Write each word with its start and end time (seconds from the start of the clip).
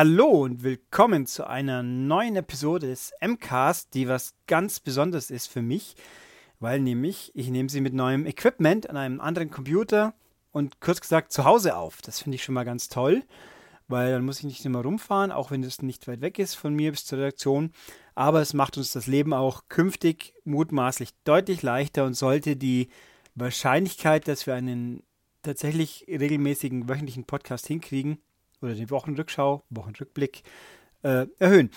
Hallo 0.00 0.44
und 0.44 0.62
willkommen 0.62 1.26
zu 1.26 1.44
einer 1.44 1.82
neuen 1.82 2.36
Episode 2.36 2.86
des 2.86 3.12
MCAST, 3.20 3.94
die 3.94 4.06
was 4.06 4.32
ganz 4.46 4.78
Besonderes 4.78 5.28
ist 5.28 5.48
für 5.48 5.60
mich, 5.60 5.96
weil 6.60 6.78
nämlich 6.78 7.32
ich 7.34 7.50
nehme 7.50 7.68
sie 7.68 7.80
mit 7.80 7.94
neuem 7.94 8.24
Equipment 8.24 8.88
an 8.88 8.96
einem 8.96 9.20
anderen 9.20 9.50
Computer 9.50 10.14
und 10.52 10.80
kurz 10.80 11.00
gesagt 11.00 11.32
zu 11.32 11.44
Hause 11.44 11.76
auf. 11.76 12.00
Das 12.00 12.20
finde 12.20 12.36
ich 12.36 12.44
schon 12.44 12.54
mal 12.54 12.62
ganz 12.62 12.88
toll, 12.88 13.24
weil 13.88 14.12
dann 14.12 14.24
muss 14.24 14.38
ich 14.38 14.44
nicht 14.44 14.64
immer 14.64 14.82
rumfahren, 14.82 15.32
auch 15.32 15.50
wenn 15.50 15.64
es 15.64 15.82
nicht 15.82 16.06
weit 16.06 16.20
weg 16.20 16.38
ist 16.38 16.54
von 16.54 16.74
mir 16.74 16.92
bis 16.92 17.04
zur 17.04 17.18
Redaktion. 17.18 17.72
Aber 18.14 18.40
es 18.40 18.54
macht 18.54 18.76
uns 18.76 18.92
das 18.92 19.08
Leben 19.08 19.34
auch 19.34 19.64
künftig 19.68 20.32
mutmaßlich 20.44 21.10
deutlich 21.24 21.62
leichter 21.62 22.04
und 22.04 22.14
sollte 22.14 22.54
die 22.54 22.88
Wahrscheinlichkeit, 23.34 24.28
dass 24.28 24.46
wir 24.46 24.54
einen 24.54 25.02
tatsächlich 25.42 26.06
regelmäßigen 26.08 26.88
wöchentlichen 26.88 27.24
Podcast 27.24 27.66
hinkriegen, 27.66 28.18
oder 28.60 28.74
die 28.74 28.90
Wochenrückschau, 28.90 29.62
Wochenrückblick 29.70 30.42
äh, 31.02 31.26
erhöhen. 31.38 31.70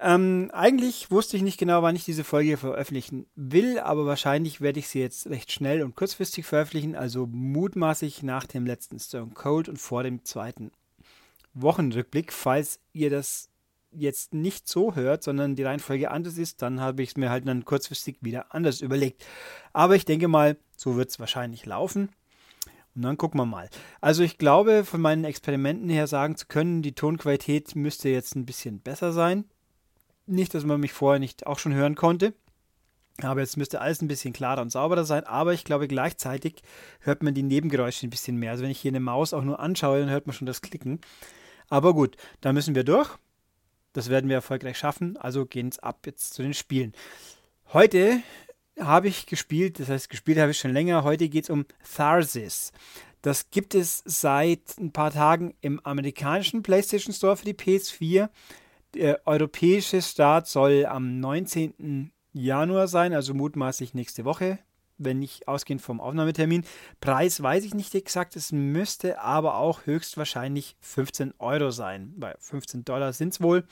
Ähm, 0.00 0.50
eigentlich 0.52 1.10
wusste 1.10 1.36
ich 1.36 1.42
nicht 1.42 1.58
genau, 1.58 1.82
wann 1.82 1.96
ich 1.96 2.04
diese 2.04 2.22
Folge 2.22 2.56
veröffentlichen 2.56 3.26
will, 3.34 3.80
aber 3.80 4.06
wahrscheinlich 4.06 4.60
werde 4.60 4.78
ich 4.78 4.88
sie 4.88 5.00
jetzt 5.00 5.28
recht 5.28 5.50
schnell 5.50 5.82
und 5.82 5.96
kurzfristig 5.96 6.46
veröffentlichen, 6.46 6.94
also 6.94 7.26
mutmaßlich 7.26 8.22
nach 8.22 8.46
dem 8.46 8.64
letzten 8.64 9.00
Stone 9.00 9.32
Cold 9.34 9.68
und 9.68 9.78
vor 9.78 10.04
dem 10.04 10.24
zweiten 10.24 10.70
Wochenrückblick. 11.54 12.32
Falls 12.32 12.78
ihr 12.92 13.10
das 13.10 13.50
jetzt 13.90 14.34
nicht 14.34 14.68
so 14.68 14.94
hört, 14.94 15.24
sondern 15.24 15.56
die 15.56 15.64
Reihenfolge 15.64 16.12
anders 16.12 16.38
ist, 16.38 16.62
dann 16.62 16.80
habe 16.80 17.02
ich 17.02 17.10
es 17.10 17.16
mir 17.16 17.30
halt 17.30 17.48
dann 17.48 17.64
kurzfristig 17.64 18.18
wieder 18.20 18.54
anders 18.54 18.80
überlegt. 18.80 19.24
Aber 19.72 19.96
ich 19.96 20.04
denke 20.04 20.28
mal, 20.28 20.56
so 20.76 20.94
wird 20.94 21.10
es 21.10 21.18
wahrscheinlich 21.18 21.66
laufen. 21.66 22.10
Und 22.98 23.04
dann 23.04 23.16
gucken 23.16 23.38
wir 23.38 23.46
mal. 23.46 23.70
Also 24.00 24.24
ich 24.24 24.38
glaube, 24.38 24.84
von 24.84 25.00
meinen 25.00 25.22
Experimenten 25.22 25.88
her 25.88 26.08
sagen 26.08 26.34
zu 26.34 26.46
können, 26.48 26.82
die 26.82 26.96
Tonqualität 26.96 27.76
müsste 27.76 28.08
jetzt 28.08 28.34
ein 28.34 28.44
bisschen 28.44 28.80
besser 28.80 29.12
sein. 29.12 29.44
Nicht, 30.26 30.52
dass 30.52 30.64
man 30.64 30.80
mich 30.80 30.92
vorher 30.92 31.20
nicht 31.20 31.46
auch 31.46 31.60
schon 31.60 31.74
hören 31.74 31.94
konnte. 31.94 32.34
Aber 33.22 33.38
jetzt 33.38 33.56
müsste 33.56 33.80
alles 33.80 34.02
ein 34.02 34.08
bisschen 34.08 34.32
klarer 34.32 34.62
und 34.62 34.72
sauberer 34.72 35.04
sein. 35.04 35.22
Aber 35.22 35.54
ich 35.54 35.62
glaube, 35.62 35.86
gleichzeitig 35.86 36.60
hört 36.98 37.22
man 37.22 37.34
die 37.34 37.44
Nebengeräusche 37.44 38.04
ein 38.04 38.10
bisschen 38.10 38.36
mehr. 38.36 38.50
Also 38.50 38.64
wenn 38.64 38.72
ich 38.72 38.80
hier 38.80 38.90
eine 38.90 38.98
Maus 38.98 39.32
auch 39.32 39.44
nur 39.44 39.60
anschaue, 39.60 40.00
dann 40.00 40.10
hört 40.10 40.26
man 40.26 40.34
schon 40.34 40.46
das 40.46 40.60
Klicken. 40.60 41.00
Aber 41.68 41.94
gut, 41.94 42.16
da 42.40 42.52
müssen 42.52 42.74
wir 42.74 42.82
durch. 42.82 43.16
Das 43.92 44.08
werden 44.10 44.28
wir 44.28 44.34
erfolgreich 44.34 44.76
schaffen. 44.76 45.16
Also 45.18 45.46
gehen 45.46 45.68
es 45.68 45.78
ab 45.78 46.00
jetzt 46.04 46.34
zu 46.34 46.42
den 46.42 46.52
Spielen. 46.52 46.94
Heute 47.72 48.22
habe 48.80 49.08
ich 49.08 49.26
gespielt, 49.26 49.80
das 49.80 49.88
heißt, 49.88 50.08
gespielt 50.08 50.38
habe 50.38 50.50
ich 50.50 50.58
schon 50.58 50.72
länger. 50.72 51.04
Heute 51.04 51.28
geht 51.28 51.44
es 51.44 51.50
um 51.50 51.66
Tharsis. 51.96 52.72
Das 53.22 53.50
gibt 53.50 53.74
es 53.74 54.02
seit 54.04 54.78
ein 54.78 54.92
paar 54.92 55.12
Tagen 55.12 55.54
im 55.60 55.80
amerikanischen 55.84 56.62
PlayStation 56.62 57.12
Store 57.12 57.36
für 57.36 57.44
die 57.44 57.54
PS4. 57.54 58.28
Der 58.94 59.26
europäische 59.26 60.00
Start 60.00 60.46
soll 60.46 60.86
am 60.86 61.20
19. 61.20 62.12
Januar 62.32 62.88
sein, 62.88 63.12
also 63.12 63.34
mutmaßlich 63.34 63.94
nächste 63.94 64.24
Woche, 64.24 64.58
wenn 64.96 65.18
nicht 65.18 65.48
ausgehend 65.48 65.82
vom 65.82 66.00
Aufnahmetermin. 66.00 66.64
Preis 67.00 67.42
weiß 67.42 67.64
ich 67.64 67.74
nicht 67.74 67.94
exakt, 67.94 68.36
es 68.36 68.52
müsste 68.52 69.20
aber 69.20 69.56
auch 69.56 69.86
höchstwahrscheinlich 69.86 70.76
15 70.80 71.34
Euro 71.38 71.70
sein, 71.70 72.14
weil 72.16 72.36
15 72.38 72.84
Dollar 72.84 73.12
sind 73.12 73.32
es 73.34 73.40
wohl. 73.40 73.64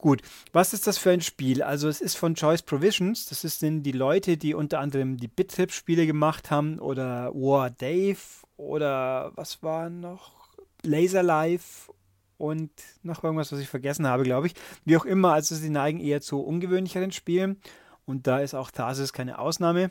Gut, 0.00 0.22
was 0.52 0.72
ist 0.72 0.86
das 0.86 0.96
für 0.96 1.10
ein 1.10 1.20
Spiel? 1.20 1.62
Also 1.62 1.86
es 1.86 2.00
ist 2.00 2.16
von 2.16 2.34
Choice 2.34 2.62
Provisions, 2.62 3.26
das 3.26 3.42
sind 3.42 3.82
die 3.82 3.92
Leute, 3.92 4.38
die 4.38 4.54
unter 4.54 4.80
anderem 4.80 5.18
die 5.18 5.28
Bit-Trip-Spiele 5.28 6.06
gemacht 6.06 6.50
haben 6.50 6.78
oder 6.78 7.34
War 7.34 7.68
Dave 7.68 8.16
oder 8.56 9.32
was 9.36 9.62
war 9.62 9.90
noch? 9.90 10.48
Laser 10.82 11.22
Life 11.22 11.92
und 12.38 12.70
noch 13.02 13.22
irgendwas, 13.22 13.52
was 13.52 13.60
ich 13.60 13.68
vergessen 13.68 14.06
habe, 14.06 14.22
glaube 14.22 14.46
ich. 14.46 14.54
Wie 14.86 14.96
auch 14.96 15.04
immer, 15.04 15.34
also 15.34 15.54
sie 15.54 15.68
neigen 15.68 16.00
eher 16.00 16.22
zu 16.22 16.40
ungewöhnlicheren 16.40 17.12
Spielen 17.12 17.60
und 18.06 18.26
da 18.26 18.40
ist 18.40 18.54
auch 18.54 18.70
Tarsis 18.70 19.12
keine 19.12 19.38
Ausnahme. 19.38 19.90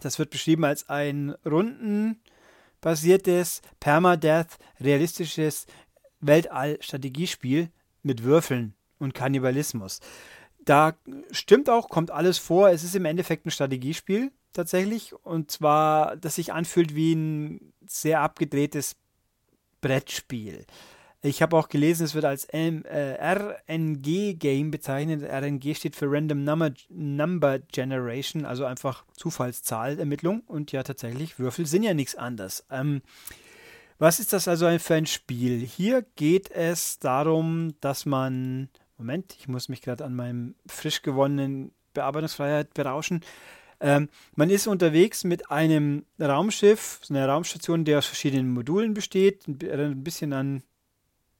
Das 0.00 0.18
wird 0.18 0.30
beschrieben 0.30 0.64
als 0.64 0.88
ein 0.88 1.34
rundenbasiertes, 1.44 3.60
permadeath, 3.80 4.56
realistisches 4.80 5.66
Weltall-Strategiespiel 6.20 7.68
mit 8.02 8.22
Würfeln 8.22 8.74
und 9.00 9.14
Kannibalismus. 9.14 10.00
Da 10.64 10.94
stimmt 11.30 11.68
auch, 11.70 11.88
kommt 11.88 12.10
alles 12.10 12.38
vor. 12.38 12.70
Es 12.70 12.84
ist 12.84 12.94
im 12.94 13.06
Endeffekt 13.06 13.46
ein 13.46 13.50
Strategiespiel 13.50 14.30
tatsächlich. 14.52 15.14
Und 15.24 15.50
zwar, 15.50 16.16
das 16.16 16.36
sich 16.36 16.52
anfühlt 16.52 16.94
wie 16.94 17.14
ein 17.14 17.72
sehr 17.86 18.20
abgedrehtes 18.20 18.96
Brettspiel. 19.80 20.66
Ich 21.22 21.42
habe 21.42 21.56
auch 21.56 21.68
gelesen, 21.68 22.04
es 22.04 22.14
wird 22.14 22.24
als 22.24 22.46
äh, 22.46 22.80
RNG-Game 23.68 24.70
bezeichnet. 24.70 25.22
RNG 25.22 25.74
steht 25.74 25.94
für 25.94 26.10
Random 26.10 26.44
Number, 26.44 26.72
Number 26.88 27.58
Generation, 27.58 28.46
also 28.46 28.64
einfach 28.64 29.04
Zufallszahlermittlung. 29.16 30.40
Und 30.46 30.72
ja, 30.72 30.82
tatsächlich, 30.82 31.38
Würfel 31.38 31.66
sind 31.66 31.82
ja 31.82 31.92
nichts 31.92 32.14
anderes. 32.14 32.64
Ähm, 32.70 33.02
was 33.98 34.18
ist 34.18 34.32
das 34.32 34.48
also 34.48 34.66
für 34.78 34.94
ein 34.94 35.04
Spiel? 35.04 35.58
Hier 35.58 36.06
geht 36.16 36.50
es 36.50 36.98
darum, 37.00 37.74
dass 37.82 38.06
man 38.06 38.70
Moment, 39.00 39.34
ich 39.38 39.48
muss 39.48 39.70
mich 39.70 39.80
gerade 39.80 40.04
an 40.04 40.14
meinem 40.14 40.54
frisch 40.66 41.00
gewonnenen 41.00 41.72
Bearbeitungsfreiheit 41.94 42.74
berauschen. 42.74 43.22
Ähm, 43.80 44.10
man 44.36 44.50
ist 44.50 44.66
unterwegs 44.66 45.24
mit 45.24 45.50
einem 45.50 46.04
Raumschiff, 46.20 47.00
so 47.02 47.14
einer 47.14 47.26
Raumstation, 47.26 47.86
die 47.86 47.94
aus 47.94 48.04
verschiedenen 48.04 48.52
Modulen 48.52 48.92
besteht. 48.92 49.48
Ein 49.48 50.04
bisschen 50.04 50.34
an, 50.34 50.62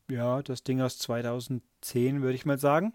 ja, 0.08 0.40
das 0.42 0.64
Ding 0.64 0.80
aus 0.80 0.98
2010, 1.00 2.22
würde 2.22 2.34
ich 2.34 2.46
mal 2.46 2.58
sagen. 2.58 2.94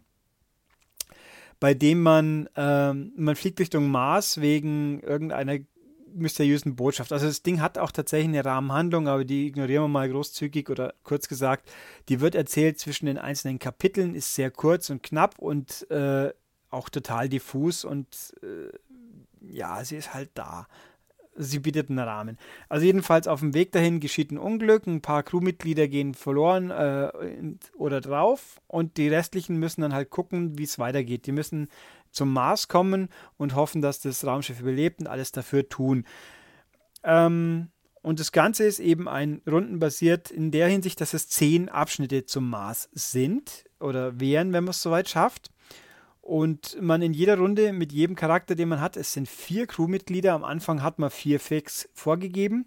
Bei 1.60 1.76
dem 1.76 2.02
man, 2.02 2.50
ähm, 2.56 3.14
man 3.16 3.36
fliegt 3.36 3.60
Richtung 3.60 3.92
Mars 3.92 4.42
wegen 4.42 5.00
irgendeiner 5.02 5.60
mysteriösen 6.16 6.76
Botschaft. 6.76 7.12
Also 7.12 7.28
das 7.28 7.44
Ding 7.44 7.62
hat 7.62 7.78
auch 7.78 7.92
tatsächlich 7.92 8.30
eine 8.30 8.46
Rahmenhandlung, 8.46 9.08
aber 9.08 9.26
die 9.26 9.48
ignorieren 9.48 9.84
wir 9.84 9.88
mal 9.90 10.10
großzügig 10.10 10.70
oder 10.70 10.94
kurz 11.04 11.28
gesagt. 11.28 11.70
Die 12.10 12.22
wird 12.22 12.36
erzählt 12.36 12.80
zwischen 12.80 13.06
den 13.06 13.18
einzelnen 13.18 13.60
Kapiteln, 13.60 14.16
ist 14.16 14.34
sehr 14.34 14.52
kurz 14.52 14.90
und 14.90 15.04
knapp 15.04 15.38
und 15.40 15.90
äh, 15.92 16.32
auch 16.70 16.90
total 16.90 17.30
diffus 17.30 17.86
und 17.86 18.34
äh, 18.42 18.70
ja, 19.42 19.84
sie 19.84 19.98
ist 19.98 20.14
halt 20.14 20.32
da. 20.34 20.68
Sie 21.38 21.60
bietet 21.60 21.90
einen 21.90 22.00
Rahmen. 22.00 22.38
Also 22.70 22.86
jedenfalls 22.86 23.28
auf 23.28 23.42
dem 23.42 23.54
Weg 23.54 23.74
dahin 23.74 24.00
geschieht 24.00 24.32
ein 24.32 24.38
Unglück, 24.38 24.88
ein 24.88 25.02
paar 25.02 25.22
Crewmitglieder 25.22 25.90
gehen 25.90 26.14
verloren 26.14 26.72
äh, 26.72 27.12
oder 27.78 28.00
drauf 28.00 28.62
und 28.68 28.96
die 28.96 29.10
restlichen 29.10 29.58
müssen 29.58 29.82
dann 29.82 29.94
halt 29.94 30.10
gucken, 30.10 30.58
wie 30.58 30.64
es 30.64 30.80
weitergeht. 30.80 31.26
Die 31.26 31.34
müssen 31.34 31.68
zum 32.16 32.34
Mars 32.34 32.68
kommen 32.68 33.10
und 33.38 33.56
hoffen, 33.56 33.82
dass 33.82 34.00
das 34.00 34.26
Raumschiff 34.26 34.60
überlebt 34.60 35.00
und 35.00 35.08
alles 35.08 35.32
dafür 35.32 35.70
tun. 35.70 36.06
Ähm, 37.04 37.70
und 38.02 38.20
das 38.20 38.32
Ganze 38.32 38.66
ist 38.66 38.80
eben 38.80 39.08
ein 39.08 39.42
rundenbasiert 39.50 40.30
in 40.30 40.52
der 40.52 40.68
Hinsicht, 40.68 41.02
dass 41.02 41.14
es 41.14 41.28
zehn 41.28 41.70
Abschnitte 41.70 42.26
zum 42.26 42.50
Mars 42.50 42.90
sind 42.94 43.66
oder 43.80 44.20
wären, 44.20 44.54
wenn 44.54 44.64
man 44.64 44.72
es 44.72 44.82
soweit 44.82 45.10
schafft. 45.10 45.50
Und 46.22 46.82
man 46.82 47.02
in 47.02 47.14
jeder 47.14 47.38
Runde 47.38 47.72
mit 47.72 47.92
jedem 47.92 48.16
Charakter, 48.16 48.56
den 48.56 48.70
man 48.70 48.82
hat, 48.82 48.98
es 48.98 49.14
sind 49.14 49.28
vier 49.28 49.68
Crewmitglieder. 49.68 50.34
Am 50.34 50.44
Anfang 50.44 50.82
hat 50.82 50.98
man 50.98 51.12
vier 51.12 51.40
fix 51.40 51.90
vorgegeben. 51.94 52.66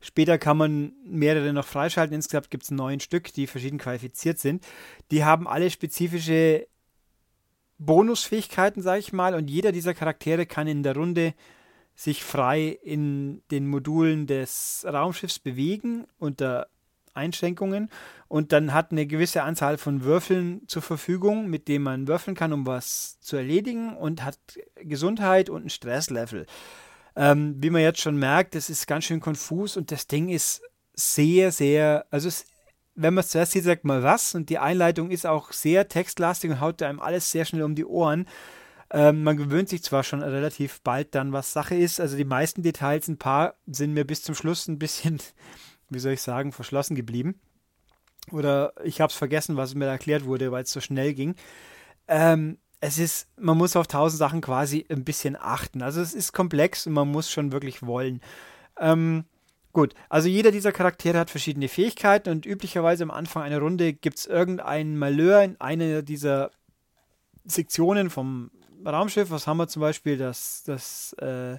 Später 0.00 0.38
kann 0.38 0.56
man 0.56 0.92
mehrere 1.04 1.52
noch 1.52 1.66
freischalten. 1.66 2.14
Insgesamt 2.14 2.50
gibt 2.50 2.64
es 2.64 2.70
neun 2.70 3.00
Stück, 3.00 3.32
die 3.32 3.46
verschieden 3.46 3.78
qualifiziert 3.78 4.38
sind. 4.38 4.66
Die 5.10 5.24
haben 5.24 5.48
alle 5.48 5.70
spezifische 5.70 6.66
Bonusfähigkeiten, 7.78 8.82
sage 8.82 9.00
ich 9.00 9.12
mal, 9.12 9.34
und 9.34 9.48
jeder 9.48 9.72
dieser 9.72 9.94
Charaktere 9.94 10.46
kann 10.46 10.66
in 10.66 10.82
der 10.82 10.96
Runde 10.96 11.34
sich 11.94 12.22
frei 12.22 12.78
in 12.82 13.42
den 13.50 13.66
Modulen 13.66 14.26
des 14.26 14.84
Raumschiffs 14.86 15.38
bewegen 15.38 16.06
unter 16.18 16.68
Einschränkungen 17.14 17.88
und 18.28 18.52
dann 18.52 18.74
hat 18.74 18.92
eine 18.92 19.06
gewisse 19.06 19.42
Anzahl 19.42 19.78
von 19.78 20.04
Würfeln 20.04 20.62
zur 20.68 20.82
Verfügung, 20.82 21.48
mit 21.48 21.68
denen 21.68 21.84
man 21.84 22.06
würfeln 22.06 22.36
kann, 22.36 22.52
um 22.52 22.66
was 22.66 23.18
zu 23.20 23.36
erledigen 23.36 23.96
und 23.96 24.22
hat 24.22 24.38
Gesundheit 24.76 25.48
und 25.48 25.64
ein 25.64 25.70
Stresslevel. 25.70 26.46
Ähm, 27.16 27.56
wie 27.58 27.70
man 27.70 27.80
jetzt 27.80 28.00
schon 28.00 28.18
merkt, 28.18 28.54
das 28.54 28.68
ist 28.68 28.86
ganz 28.86 29.04
schön 29.04 29.20
konfus 29.20 29.78
und 29.78 29.90
das 29.90 30.06
Ding 30.06 30.28
ist 30.28 30.60
sehr, 30.92 31.50
sehr, 31.50 32.04
also 32.10 32.28
es 32.28 32.44
wenn 32.96 33.14
man 33.14 33.22
es 33.22 33.28
zuerst 33.28 33.52
sieht, 33.52 33.64
sagt 33.64 33.84
man 33.84 34.02
was. 34.02 34.34
Und 34.34 34.48
die 34.50 34.58
Einleitung 34.58 35.10
ist 35.10 35.26
auch 35.26 35.52
sehr 35.52 35.88
textlastig 35.88 36.50
und 36.50 36.60
haut 36.60 36.82
einem 36.82 37.00
alles 37.00 37.30
sehr 37.30 37.44
schnell 37.44 37.62
um 37.62 37.74
die 37.74 37.84
Ohren. 37.84 38.26
Ähm, 38.90 39.22
man 39.22 39.36
gewöhnt 39.36 39.68
sich 39.68 39.82
zwar 39.82 40.02
schon 40.02 40.22
relativ 40.22 40.80
bald 40.80 41.14
dann, 41.14 41.32
was 41.32 41.52
Sache 41.52 41.74
ist. 41.74 42.00
Also 42.00 42.16
die 42.16 42.24
meisten 42.24 42.62
Details, 42.62 43.08
ein 43.08 43.18
paar, 43.18 43.54
sind 43.66 43.92
mir 43.92 44.04
bis 44.04 44.22
zum 44.22 44.34
Schluss 44.34 44.66
ein 44.66 44.78
bisschen, 44.78 45.20
wie 45.90 45.98
soll 45.98 46.12
ich 46.12 46.22
sagen, 46.22 46.52
verschlossen 46.52 46.96
geblieben. 46.96 47.38
Oder 48.32 48.72
ich 48.82 49.00
habe 49.00 49.10
es 49.10 49.16
vergessen, 49.16 49.56
was 49.56 49.74
mir 49.74 49.86
erklärt 49.86 50.24
wurde, 50.24 50.50
weil 50.50 50.64
es 50.64 50.72
so 50.72 50.80
schnell 50.80 51.14
ging. 51.14 51.36
Ähm, 52.08 52.58
es 52.80 52.98
ist, 52.98 53.28
man 53.38 53.56
muss 53.56 53.76
auf 53.76 53.86
tausend 53.86 54.18
Sachen 54.18 54.40
quasi 54.40 54.86
ein 54.90 55.04
bisschen 55.04 55.36
achten. 55.36 55.82
Also 55.82 56.00
es 56.00 56.14
ist 56.14 56.32
komplex 56.32 56.86
und 56.86 56.92
man 56.92 57.08
muss 57.08 57.30
schon 57.30 57.52
wirklich 57.52 57.84
wollen. 57.84 58.20
Ähm, 58.78 59.24
Gut, 59.76 59.92
also 60.08 60.26
jeder 60.26 60.52
dieser 60.52 60.72
Charaktere 60.72 61.18
hat 61.18 61.28
verschiedene 61.28 61.68
Fähigkeiten 61.68 62.30
und 62.30 62.46
üblicherweise 62.46 63.02
am 63.02 63.10
Anfang 63.10 63.42
einer 63.42 63.58
Runde 63.58 63.92
gibt 63.92 64.16
es 64.16 64.24
irgendeinen 64.24 64.96
Malheur 64.96 65.42
in 65.42 65.60
einer 65.60 66.00
dieser 66.00 66.50
Sektionen 67.44 68.08
vom 68.08 68.50
Raumschiff. 68.86 69.30
Was 69.30 69.46
haben 69.46 69.58
wir 69.58 69.68
zum 69.68 69.80
Beispiel? 69.80 70.16
Das, 70.16 70.62
das 70.64 71.14
äh, 71.20 71.58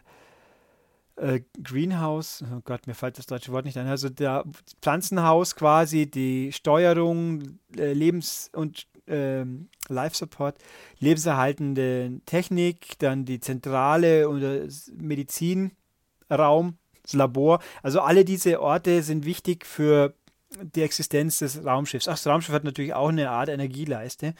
äh, 1.17 1.41
Greenhouse, 1.61 2.43
oh 2.51 2.61
Gott, 2.65 2.87
mir 2.87 2.95
fällt 2.95 3.19
das 3.19 3.27
deutsche 3.27 3.51
Wort 3.51 3.65
nicht 3.65 3.77
ein, 3.77 3.85
also 3.85 4.09
der 4.09 4.45
Pflanzenhaus 4.81 5.55
quasi, 5.55 6.09
die 6.09 6.51
Steuerung, 6.51 7.59
äh, 7.77 7.93
Lebens- 7.93 8.49
und 8.51 8.87
ähm, 9.05 9.69
Life 9.89 10.17
Support, 10.17 10.57
lebenserhaltende 10.97 12.19
Technik, 12.25 12.97
dann 12.97 13.25
die 13.25 13.41
Zentrale 13.41 14.27
oder 14.27 14.65
Medizinraum, 14.95 16.79
das 17.07 17.13
Labor. 17.13 17.59
Also 17.81 18.01
alle 18.01 18.25
diese 18.25 18.61
Orte 18.61 19.01
sind 19.03 19.25
wichtig 19.25 19.65
für 19.65 20.13
die 20.61 20.81
Existenz 20.81 21.39
des 21.39 21.65
Raumschiffs. 21.65 22.07
Ach, 22.07 22.13
das 22.13 22.27
Raumschiff 22.27 22.53
hat 22.53 22.63
natürlich 22.63 22.93
auch 22.93 23.09
eine 23.09 23.29
Art 23.29 23.49
Energieleiste. 23.49 24.33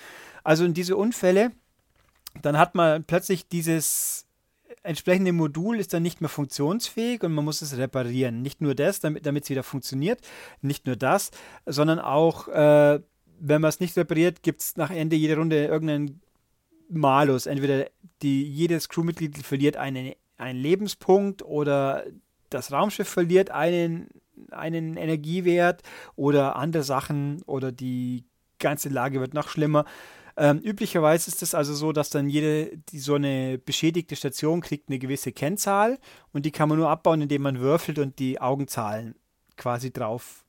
Also 0.44 0.66
in 0.66 0.74
diese 0.74 0.96
Unfälle, 0.96 1.52
dann 2.42 2.58
hat 2.58 2.75
man 2.75 3.04
plötzlich 3.04 3.48
dieses 3.48 4.28
entsprechende 4.84 5.34
Modul 5.34 5.80
ist 5.80 5.94
dann 5.94 6.04
nicht 6.04 6.22
mehr 6.22 6.30
funktionsfähig 6.30 7.24
und 7.24 7.34
man 7.34 7.46
muss 7.46 7.62
es 7.62 7.78
reparieren. 7.78 8.42
Nicht 8.42 8.62
nur 8.62 8.74
das, 8.74 9.00
damit 9.00 9.25
es 9.25 9.50
wieder 9.50 9.64
funktioniert, 9.64 10.22
nicht 10.62 10.86
nur 10.86 10.96
das, 10.96 11.31
sondern 11.66 12.00
auch, 12.00 12.48
äh, 12.48 13.00
wenn 13.40 13.62
man 13.62 13.69
es 13.69 13.80
nicht 13.80 13.98
repariert, 13.98 14.44
gibt 14.44 14.62
es 14.62 14.78
nach 14.78 14.90
Ende 14.90 15.16
jeder 15.16 15.38
Runde 15.38 15.66
irgendeinen 15.66 16.22
Malus. 16.90 17.46
Entweder 17.46 17.88
die, 18.22 18.44
jedes 18.44 18.90
Crewmitglied 18.90 19.38
verliert 19.40 19.78
einen, 19.78 20.14
einen 20.38 20.60
Lebenspunkt 20.60 21.44
oder 21.44 22.06
das 22.50 22.72
Raumschiff 22.72 23.08
verliert 23.08 23.52
einen, 23.52 24.10
einen 24.52 24.98
Energiewert 24.98 25.82
oder 26.16 26.56
andere 26.56 26.84
Sachen 26.84 27.42
oder 27.44 27.72
die 27.72 28.26
ganze 28.60 28.90
Lage 28.90 29.20
wird 29.20 29.34
noch 29.34 29.50
schlimmer. 29.50 29.86
Ähm, 30.36 30.60
üblicherweise 30.60 31.30
ist 31.30 31.42
es 31.42 31.56
also 31.56 31.74
so, 31.74 31.92
dass 31.92 32.12
dann 32.12 32.30
jede, 32.30 32.78
die 32.90 33.00
so 33.00 33.16
eine 33.16 33.58
beschädigte 33.58 34.16
Station 34.16 34.62
kriegt 34.62 34.90
eine 34.90 35.00
gewisse 35.00 35.32
Kennzahl 35.32 35.98
und 36.32 36.46
die 36.46 36.52
kann 36.52 36.70
man 36.70 36.78
nur 36.78 36.90
abbauen, 36.90 37.22
indem 37.22 37.42
man 37.42 37.60
würfelt 37.60 37.98
und 37.98 38.20
die 38.20 38.40
Augenzahlen 38.40 39.16
quasi 39.56 39.92
drauf 39.92 40.46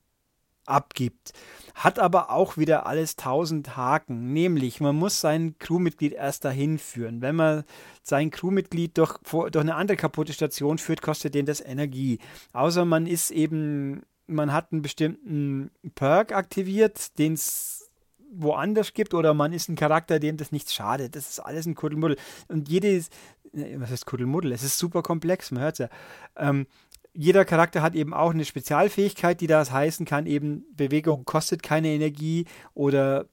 abgibt. 0.69 1.33
Hat 1.75 1.99
aber 1.99 2.29
auch 2.29 2.57
wieder 2.57 2.85
alles 2.85 3.15
tausend 3.15 3.77
Haken, 3.77 4.33
nämlich 4.33 4.81
man 4.81 4.95
muss 4.95 5.21
sein 5.21 5.55
Crewmitglied 5.59 6.13
erst 6.13 6.45
dahin 6.45 6.77
führen. 6.77 7.21
Wenn 7.21 7.35
man 7.35 7.63
sein 8.03 8.31
Crewmitglied 8.31 8.97
durch, 8.97 9.17
durch 9.31 9.55
eine 9.57 9.75
andere 9.75 9.97
kaputte 9.97 10.33
Station 10.33 10.77
führt, 10.77 11.01
kostet 11.01 11.35
den 11.35 11.45
das 11.45 11.61
Energie. 11.61 12.19
Außer 12.53 12.85
man 12.85 13.07
ist 13.07 13.31
eben, 13.31 14.03
man 14.27 14.51
hat 14.51 14.71
einen 14.71 14.81
bestimmten 14.81 15.71
Perk 15.95 16.33
aktiviert, 16.33 17.17
den 17.17 17.33
es 17.33 17.89
woanders 18.31 18.93
gibt 18.93 19.13
oder 19.13 19.33
man 19.33 19.53
ist 19.53 19.69
ein 19.69 19.75
Charakter, 19.75 20.19
dem 20.19 20.37
das 20.37 20.51
nichts 20.51 20.73
schadet. 20.73 21.15
Das 21.15 21.29
ist 21.29 21.39
alles 21.39 21.65
ein 21.65 21.75
Kuddelmuddel. 21.75 22.17
Und 22.47 22.69
jedes, 22.69 23.09
was 23.53 23.89
heißt 23.89 24.05
Kuddelmuddel? 24.05 24.51
Es 24.51 24.63
ist 24.63 24.77
super 24.77 25.01
komplex, 25.01 25.51
man 25.51 25.63
hört 25.63 25.79
es 25.79 25.79
ja. 25.79 25.89
Ähm, 26.37 26.67
jeder 27.13 27.45
Charakter 27.45 27.81
hat 27.81 27.95
eben 27.95 28.13
auch 28.13 28.31
eine 28.31 28.45
Spezialfähigkeit, 28.45 29.41
die 29.41 29.47
das 29.47 29.71
heißen 29.71 30.05
kann, 30.05 30.25
eben 30.25 30.65
Bewegung 30.75 31.25
kostet 31.25 31.63
keine 31.63 31.89
Energie 31.89 32.45
oder 32.73 33.25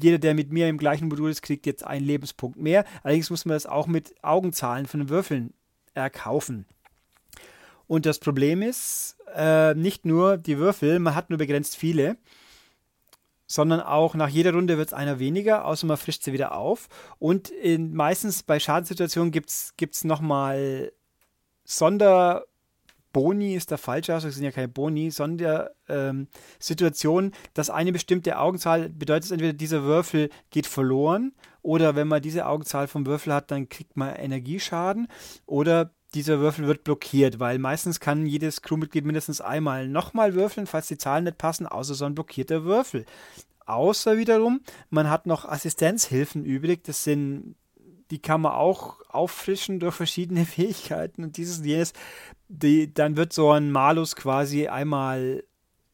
jeder, 0.00 0.18
der 0.18 0.34
mit 0.34 0.52
mir 0.52 0.68
im 0.68 0.78
gleichen 0.78 1.08
Modul 1.08 1.30
ist, 1.30 1.42
kriegt 1.42 1.66
jetzt 1.66 1.86
einen 1.86 2.04
Lebenspunkt 2.04 2.58
mehr. 2.58 2.84
Allerdings 3.02 3.30
muss 3.30 3.44
man 3.44 3.54
das 3.54 3.66
auch 3.66 3.86
mit 3.86 4.14
Augenzahlen 4.22 4.86
von 4.86 5.00
den 5.00 5.08
Würfeln 5.08 5.54
erkaufen. 5.94 6.66
Und 7.86 8.06
das 8.06 8.18
Problem 8.18 8.62
ist, 8.62 9.16
äh, 9.36 9.74
nicht 9.74 10.04
nur 10.04 10.36
die 10.36 10.58
Würfel, 10.58 10.98
man 10.98 11.14
hat 11.14 11.30
nur 11.30 11.38
begrenzt 11.38 11.76
viele 11.76 12.16
sondern 13.46 13.80
auch 13.80 14.14
nach 14.14 14.28
jeder 14.28 14.52
Runde 14.52 14.78
wird 14.78 14.88
es 14.88 14.94
einer 14.94 15.18
weniger, 15.18 15.64
außer 15.64 15.86
man 15.86 15.96
frischt 15.96 16.22
sie 16.22 16.32
wieder 16.32 16.56
auf. 16.56 16.88
Und 17.18 17.50
in, 17.50 17.94
meistens 17.94 18.42
bei 18.42 18.58
Schadenssituationen 18.58 19.32
gibt 19.32 19.50
es 19.50 20.04
nochmal 20.04 20.92
Sonderboni, 23.14 23.54
ist 23.54 23.70
der 23.70 23.78
falsche 23.78 24.14
Ausdruck, 24.14 24.32
sind 24.32 24.44
ja 24.44 24.50
keine 24.50 24.68
Boni, 24.68 25.10
Sondersituationen, 25.10 27.30
ähm, 27.30 27.38
dass 27.54 27.70
eine 27.70 27.92
bestimmte 27.92 28.38
Augenzahl 28.38 28.90
bedeutet 28.90 29.30
entweder 29.30 29.52
dieser 29.52 29.84
Würfel 29.84 30.30
geht 30.50 30.66
verloren 30.66 31.32
oder 31.62 31.96
wenn 31.96 32.08
man 32.08 32.20
diese 32.20 32.46
Augenzahl 32.46 32.88
vom 32.88 33.06
Würfel 33.06 33.32
hat, 33.32 33.50
dann 33.50 33.68
kriegt 33.68 33.96
man 33.96 34.16
Energieschaden 34.16 35.08
oder 35.46 35.92
dieser 36.14 36.40
Würfel 36.40 36.66
wird 36.66 36.84
blockiert, 36.84 37.40
weil 37.40 37.58
meistens 37.58 38.00
kann 38.00 38.26
jedes 38.26 38.62
Crewmitglied 38.62 39.04
mindestens 39.04 39.40
einmal 39.40 39.88
nochmal 39.88 40.34
würfeln, 40.34 40.66
falls 40.66 40.88
die 40.88 40.98
Zahlen 40.98 41.24
nicht 41.24 41.38
passen, 41.38 41.66
außer 41.66 41.94
so 41.94 42.04
ein 42.04 42.14
blockierter 42.14 42.64
Würfel. 42.64 43.04
Außer 43.66 44.18
wiederum, 44.18 44.60
man 44.90 45.10
hat 45.10 45.26
noch 45.26 45.44
Assistenzhilfen 45.44 46.44
übrig, 46.44 46.84
das 46.84 47.02
sind, 47.02 47.56
die 48.10 48.20
kann 48.20 48.40
man 48.40 48.52
auch 48.52 49.00
auffrischen 49.08 49.80
durch 49.80 49.94
verschiedene 49.94 50.44
Fähigkeiten 50.46 51.24
und 51.24 51.36
dieses 51.36 51.58
und 51.58 51.64
jenes. 51.64 51.92
Die, 52.48 52.92
dann 52.92 53.16
wird 53.16 53.32
so 53.32 53.50
ein 53.50 53.70
Malus 53.70 54.16
quasi 54.16 54.68
einmal 54.68 55.44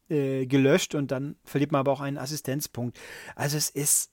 äh, 0.08 0.46
gelöscht 0.46 0.94
und 0.94 1.10
dann 1.10 1.36
verliert 1.44 1.72
man 1.72 1.80
aber 1.80 1.92
auch 1.92 2.00
einen 2.00 2.18
Assistenzpunkt. 2.18 2.98
Also 3.36 3.56
es 3.56 3.70
ist 3.70 4.10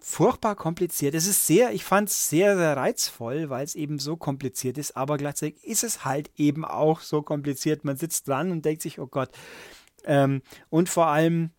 furchtbar 0.00 0.56
kompliziert. 0.56 1.14
Es 1.14 1.26
ist 1.26 1.46
sehr, 1.46 1.72
ich 1.72 1.84
fand 1.84 2.10
es 2.10 2.28
sehr, 2.28 2.56
sehr 2.56 2.76
reizvoll, 2.76 3.48
weil 3.48 3.64
es 3.64 3.74
eben 3.74 3.98
so 3.98 4.16
kompliziert 4.16 4.76
ist, 4.76 4.96
aber 4.96 5.16
gleichzeitig 5.16 5.64
ist 5.64 5.84
es 5.84 6.04
halt 6.04 6.30
eben 6.36 6.64
auch 6.64 7.00
so 7.00 7.22
kompliziert. 7.22 7.84
Man 7.84 7.96
sitzt 7.96 8.28
dran 8.28 8.50
und 8.50 8.64
denkt 8.64 8.82
sich, 8.82 8.98
oh 8.98 9.06
Gott. 9.06 9.30
Ähm, 10.04 10.42
und 10.68 10.88
vor 10.88 11.06
allem, 11.06 11.50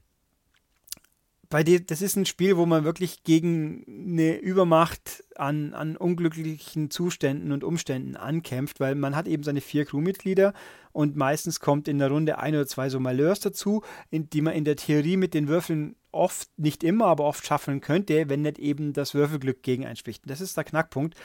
bei 1.52 1.64
dir, 1.64 1.82
das 1.82 2.02
ist 2.02 2.16
ein 2.16 2.26
Spiel, 2.26 2.56
wo 2.56 2.66
man 2.66 2.86
wirklich 2.86 3.24
gegen 3.24 3.84
eine 3.86 4.38
Übermacht 4.38 5.26
an, 5.36 5.74
an 5.74 5.98
unglücklichen 5.98 6.90
Zuständen 6.90 7.52
und 7.52 7.66
Umständen 7.66 8.16
ankämpft, 8.16 8.80
weil 8.80 8.96
man 8.96 9.18
hat 9.18 9.28
eben 9.28 9.44
seine 9.44 9.60
vier 9.60 9.86
Crewmitglieder 9.86 10.54
und 10.94 11.18
meistens 11.18 11.60
kommt 11.60 11.90
in 11.90 12.00
der 12.00 12.10
Runde 12.10 12.38
ein 12.40 12.56
oder 12.56 12.68
zwei 12.68 12.90
so 12.90 13.02
Malheurs 13.02 13.42
dazu, 13.42 13.84
in, 14.10 14.30
die 14.30 14.42
man 14.42 14.54
in 14.54 14.64
der 14.64 14.78
Theorie 14.78 15.18
mit 15.18 15.34
den 15.34 15.50
Würfeln 15.50 15.98
oft, 16.14 16.50
nicht 16.58 16.86
immer, 16.86 17.08
aber 17.08 17.26
oft 17.26 17.46
schaffen 17.46 17.82
könnte, 17.82 18.30
wenn 18.30 18.44
nicht 18.44 18.58
eben 18.58 18.94
das 18.94 19.14
Würfelglück 19.14 19.62
gegen 19.62 19.86
einspricht. 19.86 20.24
Das 20.26 20.40
ist 20.40 20.56
der 20.56 20.64
Knackpunkt. 20.64 21.16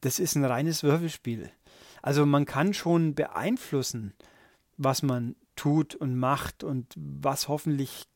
Das 0.00 0.18
ist 0.18 0.34
ein 0.34 0.44
reines 0.44 0.82
Würfelspiel. 0.82 1.48
Also 2.02 2.26
man 2.26 2.44
kann 2.44 2.74
schon 2.74 3.14
beeinflussen, 3.14 4.14
was 4.76 5.04
man 5.04 5.36
tut 5.54 5.94
und 5.94 6.16
macht 6.16 6.64
und 6.64 6.92
was 6.96 7.46
hoffentlich 7.46 8.08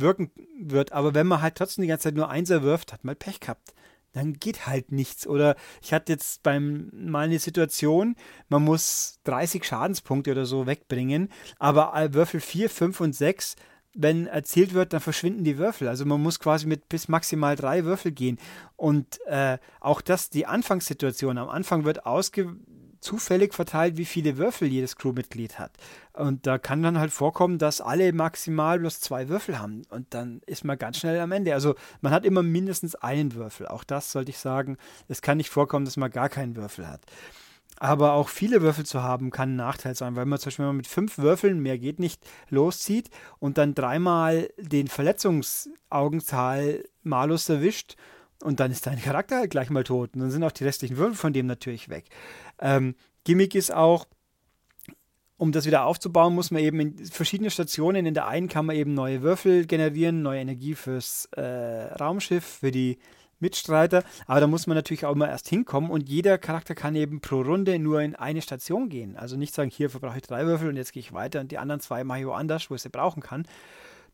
wirken 0.00 0.30
wird. 0.60 0.92
Aber 0.92 1.14
wenn 1.14 1.26
man 1.26 1.42
halt 1.42 1.56
trotzdem 1.56 1.82
die 1.82 1.88
ganze 1.88 2.04
Zeit 2.04 2.14
nur 2.14 2.28
Einser 2.30 2.62
wirft, 2.62 2.92
hat 2.92 3.04
man 3.04 3.16
Pech 3.16 3.40
gehabt. 3.40 3.74
Dann 4.12 4.34
geht 4.34 4.66
halt 4.66 4.92
nichts. 4.92 5.26
Oder 5.26 5.56
ich 5.82 5.92
hatte 5.92 6.12
jetzt 6.12 6.42
beim 6.42 6.90
mal 6.92 7.26
eine 7.26 7.38
Situation, 7.38 8.16
man 8.48 8.62
muss 8.62 9.20
30 9.24 9.64
Schadenspunkte 9.64 10.32
oder 10.32 10.46
so 10.46 10.66
wegbringen, 10.66 11.28
aber 11.58 11.92
Würfel 12.14 12.40
4, 12.40 12.70
5 12.70 13.00
und 13.00 13.14
6 13.14 13.56
wenn 13.98 14.26
erzielt 14.26 14.74
wird, 14.74 14.92
dann 14.92 15.00
verschwinden 15.00 15.44
die 15.44 15.58
Würfel. 15.58 15.88
Also 15.88 16.04
man 16.04 16.22
muss 16.22 16.38
quasi 16.38 16.66
mit 16.66 16.88
bis 16.88 17.08
maximal 17.08 17.56
drei 17.56 17.84
Würfel 17.84 18.12
gehen. 18.12 18.38
Und 18.76 19.20
äh, 19.26 19.58
auch 19.80 20.02
das, 20.02 20.28
die 20.28 20.46
Anfangssituation. 20.46 21.38
Am 21.38 21.48
Anfang 21.48 21.84
wird 21.84 22.04
ausge 22.04 22.56
zufällig 23.00 23.54
verteilt, 23.54 23.96
wie 23.96 24.04
viele 24.04 24.36
Würfel 24.38 24.68
jedes 24.68 24.96
Crewmitglied 24.96 25.58
hat. 25.58 25.72
Und 26.12 26.46
da 26.46 26.58
kann 26.58 26.82
dann 26.82 26.98
halt 26.98 27.12
vorkommen, 27.12 27.58
dass 27.58 27.80
alle 27.80 28.12
maximal 28.12 28.78
bloß 28.78 29.00
zwei 29.00 29.28
Würfel 29.28 29.58
haben. 29.58 29.82
Und 29.90 30.14
dann 30.14 30.40
ist 30.46 30.64
man 30.64 30.78
ganz 30.78 30.98
schnell 30.98 31.20
am 31.20 31.32
Ende. 31.32 31.54
Also 31.54 31.74
man 32.00 32.12
hat 32.12 32.24
immer 32.24 32.42
mindestens 32.42 32.94
einen 32.94 33.34
Würfel. 33.34 33.68
Auch 33.68 33.84
das 33.84 34.12
sollte 34.12 34.30
ich 34.30 34.38
sagen. 34.38 34.76
Es 35.08 35.22
kann 35.22 35.36
nicht 35.36 35.50
vorkommen, 35.50 35.84
dass 35.84 35.96
man 35.96 36.10
gar 36.10 36.28
keinen 36.28 36.56
Würfel 36.56 36.88
hat. 36.88 37.02
Aber 37.78 38.12
auch 38.14 38.30
viele 38.30 38.62
Würfel 38.62 38.86
zu 38.86 39.02
haben, 39.02 39.30
kann 39.30 39.52
ein 39.52 39.56
Nachteil 39.56 39.94
sein, 39.94 40.16
weil 40.16 40.24
man 40.24 40.38
zum 40.38 40.46
Beispiel 40.46 40.62
wenn 40.62 40.70
man 40.70 40.78
mit 40.78 40.86
fünf 40.86 41.18
Würfeln, 41.18 41.60
mehr 41.60 41.78
geht 41.78 41.98
nicht, 41.98 42.22
loszieht 42.48 43.10
und 43.38 43.58
dann 43.58 43.74
dreimal 43.74 44.48
den 44.56 44.88
Verletzungsaugenzahl 44.88 46.84
Malus 47.02 47.48
erwischt 47.50 47.96
und 48.42 48.60
dann 48.60 48.70
ist 48.70 48.86
dein 48.86 49.00
Charakter 49.00 49.38
halt 49.38 49.50
gleich 49.50 49.70
mal 49.70 49.84
tot. 49.84 50.14
Und 50.14 50.20
dann 50.20 50.30
sind 50.30 50.44
auch 50.44 50.52
die 50.52 50.64
restlichen 50.64 50.96
Würfel 50.96 51.16
von 51.16 51.32
dem 51.32 51.46
natürlich 51.46 51.88
weg. 51.88 52.06
Ähm, 52.60 52.94
Gimmick 53.24 53.54
ist 53.54 53.72
auch, 53.72 54.06
um 55.38 55.52
das 55.52 55.66
wieder 55.66 55.84
aufzubauen, 55.84 56.34
muss 56.34 56.50
man 56.50 56.62
eben 56.62 56.80
in 56.80 57.06
verschiedene 57.06 57.50
Stationen. 57.50 58.06
In 58.06 58.14
der 58.14 58.26
einen 58.26 58.48
kann 58.48 58.66
man 58.66 58.76
eben 58.76 58.94
neue 58.94 59.22
Würfel 59.22 59.66
generieren, 59.66 60.22
neue 60.22 60.40
Energie 60.40 60.74
fürs 60.74 61.26
äh, 61.32 61.42
Raumschiff, 61.42 62.44
für 62.44 62.70
die 62.70 62.98
Mitstreiter. 63.38 64.02
Aber 64.26 64.40
da 64.40 64.46
muss 64.46 64.66
man 64.66 64.76
natürlich 64.76 65.04
auch 65.04 65.12
immer 65.12 65.28
erst 65.28 65.48
hinkommen 65.48 65.90
und 65.90 66.08
jeder 66.08 66.38
Charakter 66.38 66.74
kann 66.74 66.94
eben 66.94 67.20
pro 67.20 67.42
Runde 67.42 67.78
nur 67.78 68.00
in 68.00 68.14
eine 68.14 68.42
Station 68.42 68.88
gehen. 68.88 69.16
Also 69.16 69.36
nicht 69.36 69.54
sagen, 69.54 69.70
hier 69.70 69.90
verbrauche 69.90 70.16
ich 70.16 70.22
drei 70.22 70.46
Würfel 70.46 70.68
und 70.68 70.76
jetzt 70.76 70.92
gehe 70.92 71.00
ich 71.00 71.12
weiter 71.12 71.40
und 71.40 71.52
die 71.52 71.58
anderen 71.58 71.80
zwei 71.80 72.04
mache 72.04 72.20
ich 72.20 72.26
woanders, 72.26 72.70
wo 72.70 72.74
ich 72.74 72.82
sie 72.82 72.88
brauchen 72.88 73.22
kann. 73.22 73.46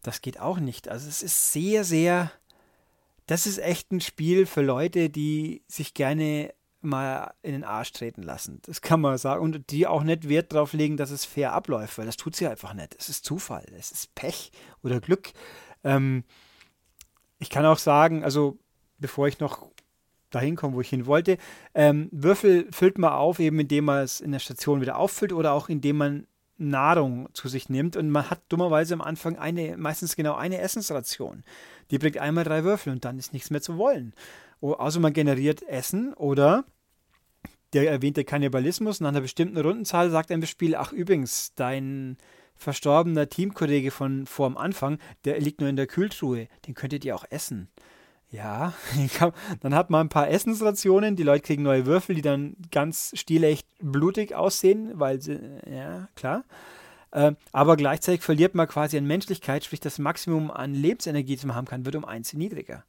Das 0.03 0.21
geht 0.21 0.41
auch 0.41 0.59
nicht. 0.59 0.89
Also 0.89 1.09
es 1.09 1.23
ist 1.23 1.53
sehr, 1.53 1.85
sehr. 1.85 2.33
Das 3.33 3.47
ist 3.47 3.57
echt 3.57 3.91
ein 3.93 4.03
Spiel 4.03 4.45
für 4.45 4.61
Leute, 4.61 5.09
die 5.09 5.63
sich 5.67 5.95
gerne 5.95 6.53
mal 6.83 7.33
in 7.41 7.53
den 7.53 7.65
Arsch 7.65 7.91
treten 7.93 8.23
lassen. 8.23 8.61
Das 8.67 8.83
kann 8.83 9.01
man 9.01 9.17
sagen. 9.17 9.43
Und 9.43 9.71
die 9.71 9.87
auch 9.87 10.03
nicht 10.03 10.29
Wert 10.29 10.53
darauf 10.53 10.75
legen, 10.75 10.99
dass 10.99 11.11
es 11.11 11.25
fair 11.25 11.55
abläuft, 11.55 11.97
weil 11.97 12.05
das 12.05 12.19
tut 12.19 12.37
sie 12.37 12.47
einfach 12.47 12.75
nicht. 12.75 12.95
Es 12.99 13.09
ist 13.09 13.25
Zufall, 13.25 13.65
es 13.79 13.91
ist 13.91 14.15
Pech 14.15 14.53
oder 14.83 15.01
Glück. 15.01 15.33
Ähm, 15.83 16.25
ich 17.39 17.49
kann 17.49 17.65
auch 17.65 17.79
sagen, 17.79 18.23
also 18.23 18.59
bevor 18.99 19.29
ich 19.29 19.41
noch 19.41 19.67
dahin 20.29 20.55
komme, 20.55 20.75
wo 20.75 20.83
ich 20.83 20.91
hin 20.91 21.07
wollte, 21.07 21.39
ähm, 21.73 22.11
Würfel 22.13 22.69
füllt 22.71 22.99
man 22.99 23.15
auf, 23.15 23.39
eben 23.39 23.59
indem 23.59 23.87
man 23.87 24.03
es 24.03 24.21
in 24.21 24.33
der 24.33 24.41
Station 24.41 24.83
wieder 24.83 24.99
auffüllt 24.99 25.33
oder 25.33 25.55
auch 25.55 25.71
indem 25.71 25.97
man 25.97 26.27
Nahrung 26.59 27.29
zu 27.33 27.49
sich 27.49 27.69
nimmt 27.69 27.97
und 27.97 28.11
man 28.11 28.31
hat 28.31 28.41
dummerweise 28.49 28.95
am 28.95 29.01
Anfang 29.01 29.37
eine, 29.37 29.77
meistens 29.77 30.17
genau 30.17 30.35
eine 30.35 30.59
Essensration. 30.59 31.45
Die 31.91 31.99
bringt 31.99 32.19
einmal 32.19 32.45
drei 32.45 32.65
Würfel 32.65 32.93
und 32.93 33.05
dann 33.05 33.19
ist 33.19 33.33
nichts 33.33 33.51
mehr 33.51 33.63
zu 33.63 33.79
wollen. 33.79 34.15
Also 34.61 35.01
man 35.01 35.13
generiert 35.13 35.63
Essen 35.63 36.15
oder 36.15 36.65
der 37.73 37.91
erwähnte 37.91 38.25
Kannibalismus 38.25 39.01
nach 39.01 39.09
einer 39.09 39.23
bestimmten 39.23 39.59
Rundenzahl 39.59 40.11
sagt 40.11 40.31
einem 40.31 40.43
das 40.43 40.51
Spiel, 40.51 40.77
ach 40.77 40.93
übrigens, 40.93 41.55
dein 41.55 42.19
verstorbener 42.55 43.29
Teamkollege 43.29 43.91
von 43.91 44.27
vor 44.27 44.49
dem 44.49 44.57
Anfang, 44.57 44.99
der 45.25 45.41
liegt 45.41 45.61
nur 45.61 45.71
in 45.71 45.77
der 45.77 45.87
Kühltruhe, 45.87 46.49
den 46.67 46.75
könntet 46.75 47.05
ihr 47.05 47.17
auch 47.17 47.25
essen. 47.31 47.69
Ja, 48.33 48.73
dann 49.61 49.75
hat 49.75 49.91
man 49.91 50.07
ein 50.07 50.09
paar 50.09 50.31
Essensrationen, 50.31 51.17
die 51.17 51.23
Leute 51.23 51.43
kriegen 51.43 51.63
neue 51.63 51.85
Würfel, 51.85 52.15
die 52.17 52.23
dann 52.23 52.57
ganz 52.71 53.13
stilecht 53.15 53.69
blutig 53.79 54.35
aussehen, 54.35 54.93
weil 54.95 55.21
sie, 55.21 55.39
ja, 55.71 56.09
klar. 56.17 56.45
Äh, 57.11 57.33
aber 57.53 57.77
gleichzeitig 57.77 58.23
verliert 58.23 58.55
man 58.55 58.67
quasi 58.67 58.97
an 58.97 59.07
Menschlichkeit, 59.07 59.65
sprich 59.65 59.81
das 59.81 59.99
Maximum 59.99 60.51
an 60.51 60.75
Lebensenergie, 60.75 61.37
das 61.37 61.45
man 61.45 61.57
haben 61.57 61.67
kann, 61.67 61.85
wird 61.85 61.95
um 61.95 62.07
eins 62.07 62.33
niedriger. 62.33 62.85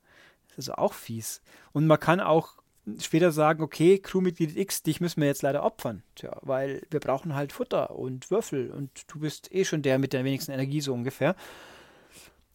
Das 0.48 0.60
ist 0.60 0.70
also 0.70 0.82
auch 0.82 0.94
fies. 0.94 1.42
Und 1.74 1.88
man 1.88 2.00
kann 2.00 2.22
auch 2.22 2.54
später 3.00 3.34
sagen, 3.34 3.62
okay, 3.62 4.00
Crewmitglied 4.00 4.56
X, 4.56 4.82
dich 4.84 5.02
müssen 5.02 5.20
wir 5.20 5.28
jetzt 5.28 5.42
leider 5.42 5.64
opfern. 5.64 6.04
Tja, 6.16 6.38
weil 6.42 6.84
wir 6.90 7.02
brauchen 7.02 7.36
halt 7.36 7.52
Futter 7.52 7.92
und 7.92 8.32
Würfel 8.32 8.72
und 8.72 8.90
du 9.08 9.20
bist 9.20 9.54
eh 9.54 9.66
schon 9.66 9.82
der 9.82 10.00
mit 10.00 10.14
der 10.14 10.24
wenigsten 10.24 10.52
Energie 10.54 10.80
so 10.80 10.94
ungefähr. 10.94 11.36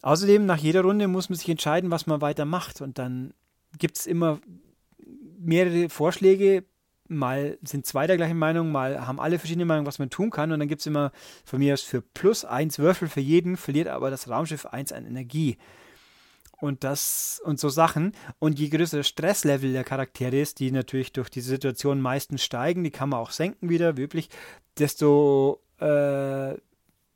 Außerdem, 0.01 0.45
nach 0.45 0.57
jeder 0.57 0.81
Runde 0.81 1.07
muss 1.07 1.29
man 1.29 1.37
sich 1.37 1.49
entscheiden, 1.49 1.91
was 1.91 2.07
man 2.07 2.21
weitermacht. 2.21 2.81
Und 2.81 2.97
dann 2.97 3.33
gibt 3.77 3.97
es 3.97 4.07
immer 4.07 4.39
mehrere 5.37 5.89
Vorschläge. 5.89 6.63
Mal 7.11 7.57
sind 7.63 7.87
zwei 7.87 8.05
der 8.05 8.17
gleichen 8.17 8.37
Meinung, 8.37 8.71
mal 8.71 9.07
haben 9.07 9.19
alle 9.19 9.39
verschiedene 9.39 9.65
Meinungen, 9.65 9.87
was 9.87 9.97
man 9.97 10.11
tun 10.11 10.29
kann. 10.29 10.51
Und 10.51 10.59
dann 10.59 10.67
gibt 10.67 10.81
es 10.81 10.87
immer 10.87 11.11
von 11.43 11.59
mir 11.59 11.73
aus 11.73 11.81
für 11.81 12.01
plus 12.01 12.45
eins 12.45 12.77
Würfel 12.77 13.07
für 13.07 13.19
jeden, 13.19 13.57
verliert 13.57 13.87
aber 13.87 14.11
das 14.11 14.29
Raumschiff 14.29 14.67
eins 14.67 14.91
an 14.91 15.05
Energie. 15.05 15.57
Und 16.61 16.83
das 16.83 17.41
und 17.43 17.59
so 17.59 17.69
Sachen. 17.69 18.11
Und 18.37 18.59
je 18.59 18.69
größer 18.69 18.97
das 18.97 19.07
Stresslevel 19.07 19.73
der 19.73 19.83
Charaktere 19.83 20.39
ist, 20.39 20.59
die 20.59 20.71
natürlich 20.71 21.13
durch 21.13 21.29
diese 21.29 21.49
Situation 21.49 21.99
meistens 21.99 22.43
steigen, 22.43 22.83
die 22.83 22.91
kann 22.91 23.09
man 23.09 23.19
auch 23.19 23.31
senken 23.31 23.69
wieder, 23.69 23.97
wie 23.97 24.03
üblich, 24.03 24.29
desto 24.77 25.61
äh, 25.79 26.55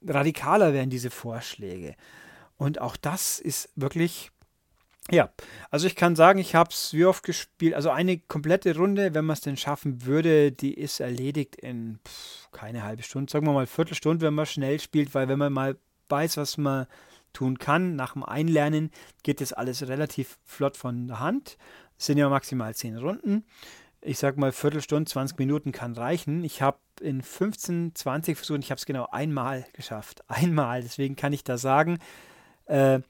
radikaler 0.08 0.74
werden 0.74 0.90
diese 0.90 1.12
Vorschläge. 1.12 1.96
Und 2.58 2.80
auch 2.80 2.96
das 2.96 3.40
ist 3.40 3.70
wirklich, 3.76 4.32
ja, 5.12 5.30
also 5.70 5.88
ich 5.88 5.96
kann 5.96 6.16
sagen, 6.16 6.40
ich 6.40 6.56
habe 6.56 6.70
es 6.72 6.94
wie 6.94 7.06
oft 7.06 7.24
gespielt. 7.24 7.74
Also 7.74 7.90
eine 7.90 8.18
komplette 8.18 8.76
Runde, 8.76 9.14
wenn 9.14 9.26
man 9.26 9.34
es 9.34 9.42
denn 9.42 9.58
schaffen 9.58 10.06
würde, 10.06 10.52
die 10.52 10.74
ist 10.74 11.00
erledigt 11.00 11.56
in 11.56 12.00
pff, 12.08 12.52
keine 12.52 12.84
halbe 12.84 13.04
Stunde, 13.04 13.32
sagen 13.32 13.46
wir 13.46 13.54
mal 13.54 13.68
Viertelstunde, 13.68 14.26
wenn 14.26 14.34
man 14.34 14.46
schnell 14.46 14.80
spielt, 14.80 15.14
weil 15.14 15.28
wenn 15.28 15.40
man 15.40 15.52
mal 15.52 15.78
weiß, 16.10 16.38
was 16.38 16.58
man 16.58 16.88
tun 17.34 17.58
kann, 17.58 17.96
nach 17.96 18.14
dem 18.14 18.24
Einlernen 18.24 18.92
geht 19.24 19.42
das 19.42 19.54
alles 19.54 19.88
relativ 19.88 20.38
flott 20.46 20.78
von 20.78 21.08
der 21.08 21.20
Hand. 21.20 21.58
Es 21.98 22.06
sind 22.06 22.18
ja 22.18 22.30
maximal 22.30 22.74
zehn 22.76 22.98
Runden. 22.98 23.44
Ich 24.02 24.20
sag 24.20 24.38
mal, 24.38 24.52
Viertelstunde, 24.52 25.10
20 25.10 25.40
Minuten 25.40 25.72
kann 25.72 25.94
reichen. 25.94 26.44
Ich 26.44 26.62
habe 26.62 26.78
in 27.02 27.22
15, 27.22 27.96
20 27.96 28.38
Versuchen, 28.38 28.62
ich 28.62 28.70
habe 28.70 28.78
es 28.78 28.86
genau 28.86 29.08
einmal 29.12 29.66
geschafft. 29.74 30.24
Einmal. 30.28 30.82
Deswegen 30.82 31.16
kann 31.16 31.34
ich 31.34 31.44
da 31.44 31.58
sagen, 31.58 32.00
äh, 32.74 33.02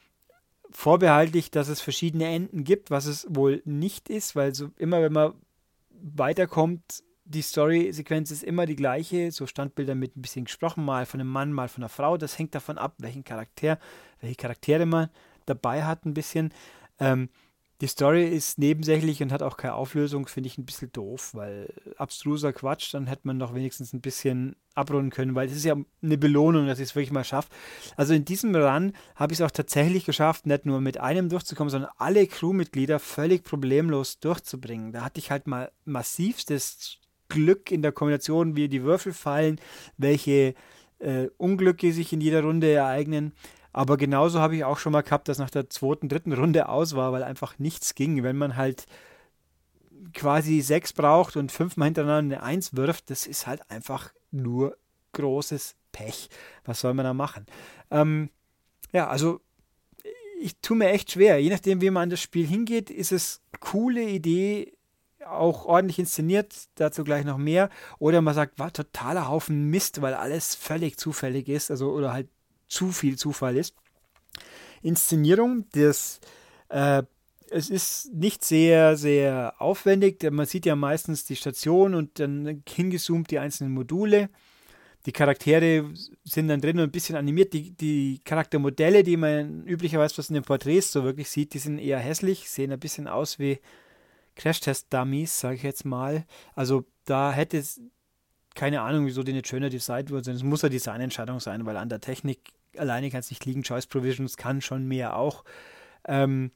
vorbehaltlich, 0.72 1.52
dass 1.52 1.70
es 1.70 1.80
verschiedene 1.80 2.26
Enden 2.26 2.66
gibt, 2.66 2.92
was 2.92 3.06
es 3.06 3.26
wohl 3.30 3.62
nicht 3.64 4.10
ist, 4.10 4.36
weil 4.36 4.54
so 4.54 4.72
immer, 4.78 5.02
wenn 5.02 5.14
man 5.14 5.34
weiterkommt, 5.90 7.04
die 7.24 7.42
Story-Sequenz 7.42 8.32
ist 8.32 8.44
immer 8.44 8.66
die 8.66 8.76
gleiche, 8.76 9.32
so 9.32 9.48
Standbilder 9.48 9.96
mit 9.96 10.18
ein 10.18 10.22
bisschen 10.22 10.46
gesprochen, 10.46 10.84
mal 10.84 11.06
von 11.06 11.22
einem 11.22 11.30
Mann, 11.30 11.54
mal 11.54 11.70
von 11.70 11.84
einer 11.84 11.90
Frau. 11.90 12.18
Das 12.18 12.38
hängt 12.38 12.54
davon 12.54 12.78
ab, 12.78 12.96
welchen 12.98 13.24
Charakter, 13.24 13.80
welche 14.20 14.36
Charaktere 14.36 14.86
man 14.86 15.10
dabei 15.46 15.86
hat, 15.86 16.06
ein 16.06 16.14
bisschen. 16.14 16.54
Ähm, 17.00 17.30
die 17.84 17.88
Story 17.88 18.26
ist 18.26 18.60
nebensächlich 18.60 19.22
und 19.22 19.34
hat 19.34 19.44
auch 19.44 19.58
keine 19.58 19.74
Auflösung, 19.74 20.26
finde 20.26 20.48
ich 20.48 20.58
ein 20.58 20.66
bisschen 20.66 20.94
doof, 20.94 21.32
weil 21.34 21.68
abstruser 21.98 22.54
Quatsch, 22.54 22.94
dann 22.94 23.08
hätte 23.08 23.28
man 23.28 23.40
doch 23.40 23.54
wenigstens 23.54 23.92
ein 23.92 24.00
bisschen 24.00 24.56
abrunden 24.74 25.10
können, 25.10 25.36
weil 25.36 25.48
es 25.48 25.56
ist 25.58 25.66
ja 25.66 25.76
eine 26.02 26.18
Belohnung, 26.18 26.66
dass 26.66 26.80
ich 26.80 26.86
es 26.86 26.96
wirklich 26.96 27.12
mal 27.12 27.26
schaffe. 27.26 27.50
Also 27.98 28.14
in 28.14 28.24
diesem 28.24 28.56
Run 28.56 28.94
habe 29.18 29.34
ich 29.34 29.42
es 29.42 29.46
auch 29.46 29.52
tatsächlich 29.52 30.06
geschafft, 30.06 30.46
nicht 30.46 30.66
nur 30.66 30.80
mit 30.80 30.98
einem 30.98 31.28
durchzukommen, 31.28 31.70
sondern 31.70 31.92
alle 31.98 32.26
Crewmitglieder 32.26 33.00
völlig 33.00 33.44
problemlos 33.44 34.18
durchzubringen. 34.18 34.94
Da 34.94 35.04
hatte 35.04 35.20
ich 35.20 35.30
halt 35.30 35.46
mal 35.48 35.70
massivstes 35.84 37.00
Glück 37.28 37.70
in 37.70 37.82
der 37.82 37.92
Kombination, 37.92 38.56
wie 38.56 38.70
die 38.70 38.84
Würfel 38.84 39.12
fallen, 39.12 39.60
welche 39.98 40.56
äh, 41.00 41.28
Unglücke 41.36 41.92
sich 41.92 42.14
in 42.14 42.22
jeder 42.22 42.44
Runde 42.44 42.72
ereignen. 42.72 43.34
Aber 43.74 43.98
genauso 43.98 44.40
habe 44.40 44.56
ich 44.56 44.64
auch 44.64 44.78
schon 44.78 44.94
mal 44.94 45.02
gehabt, 45.02 45.28
dass 45.28 45.40
nach 45.40 45.50
der 45.50 45.70
zweiten, 45.70 46.08
dritten 46.08 46.32
Runde 46.32 46.70
aus 46.70 46.96
war, 46.96 47.12
weil 47.12 47.24
einfach 47.24 47.58
nichts 47.60 47.96
ging. 47.96 48.24
Wenn 48.24 48.38
man 48.38 48.56
halt 48.56 48.86
quasi 50.14 50.62
sechs 50.62 50.94
braucht 50.94 51.36
und 51.36 51.52
fünfmal 51.52 51.88
hintereinander 51.88 52.38
eine 52.38 52.44
Eins 52.46 52.76
wirft, 52.76 53.10
das 53.10 53.26
ist 53.26 53.48
halt 53.48 53.70
einfach 53.72 54.14
nur 54.32 54.78
großes 55.14 55.76
Pech. 55.92 56.30
Was 56.66 56.82
soll 56.82 56.94
man 56.94 57.06
da 57.06 57.14
machen? 57.14 57.46
Ähm, 57.90 58.30
ja, 58.92 59.08
also 59.08 59.42
ich 60.40 60.58
tue 60.62 60.78
mir 60.78 60.90
echt 60.90 61.12
schwer. 61.12 61.42
Je 61.42 61.50
nachdem, 61.50 61.82
wie 61.82 61.90
man 61.90 62.04
an 62.04 62.10
das 62.10 62.22
Spiel 62.22 62.46
hingeht, 62.46 62.90
ist 62.90 63.12
es 63.12 63.42
coole 63.60 64.04
Idee, 64.04 64.74
auch 65.26 65.66
ordentlich 65.66 66.00
inszeniert, 66.00 66.54
dazu 66.76 67.04
gleich 67.04 67.26
noch 67.26 67.38
mehr. 67.38 67.70
Oder 67.98 68.22
man 68.22 68.34
sagt, 68.34 68.60
war 68.60 68.74
totaler 68.74 69.30
Haufen 69.30 69.70
Mist, 69.70 70.02
weil 70.02 70.14
alles 70.14 70.54
völlig 70.54 70.98
zufällig 70.98 71.48
ist, 71.48 71.72
also 71.72 71.92
oder 71.92 72.14
halt 72.14 72.28
zu 72.74 72.92
viel 72.92 73.18
Zufall 73.18 73.58
ist. 73.58 73.76
Inszenierung, 74.82 75.66
das 75.72 76.20
äh, 76.70 77.04
es 77.50 77.70
ist 77.70 78.14
nicht 78.14 78.44
sehr, 78.44 78.98
sehr 78.98 79.54
aufwendig. 79.60 80.24
Man 80.32 80.48
sieht 80.48 80.66
ja 80.66 80.76
meistens 80.76 81.24
die 81.26 81.36
Station 81.36 81.94
und 81.94 82.20
dann 82.20 82.64
hingezoomt 82.68 83.30
die 83.30 83.38
einzelnen 83.40 83.74
Module. 83.74 84.30
Die 85.06 85.12
Charaktere 85.12 85.92
sind 86.24 86.48
dann 86.48 86.62
drin 86.62 86.80
und 86.80 86.86
ein 86.86 86.92
bisschen 86.92 87.16
animiert. 87.16 87.54
Die, 87.54 87.72
die 87.72 88.22
Charaktermodelle, 88.24 89.04
die 89.04 89.18
man 89.18 89.66
üblicherweise 89.66 90.18
was 90.18 90.30
in 90.30 90.36
den 90.36 90.44
Porträts 90.44 90.92
so 90.92 91.04
wirklich 91.04 91.30
sieht, 91.30 91.54
die 91.54 91.60
sind 91.60 91.78
eher 91.78 92.00
hässlich, 92.00 92.50
sehen 92.50 92.72
ein 92.72 92.80
bisschen 92.80 93.08
aus 93.08 93.38
wie 93.38 93.60
Crash-Test-Dummies, 94.36 95.40
sage 95.40 95.56
ich 95.56 95.64
jetzt 95.64 95.86
mal. 95.86 96.26
Also 96.56 96.86
da 97.06 97.32
hätte 97.34 97.58
es 97.58 97.82
keine 98.56 98.82
Ahnung, 98.82 99.06
wieso 99.06 99.24
die 99.24 99.34
nicht 99.34 99.48
schöner 99.48 99.70
designt 99.70 100.10
wurden. 100.10 100.36
Es 100.36 100.44
muss 100.44 100.64
eine 100.64 100.72
Designentscheidung 100.72 101.40
sein, 101.40 101.66
weil 101.66 101.78
an 101.78 101.90
der 101.90 102.02
Technik 102.02 102.54
alleine 102.78 103.10
kann 103.10 103.20
es 103.20 103.30
nicht 103.30 103.46
liegen. 103.46 103.64
Choice 103.64 103.88
Provisions 103.88 104.38
kann 104.38 104.62
schon 104.62 104.86
mehr 104.88 105.16
auch. 105.16 105.44
Ähm, 106.06 106.52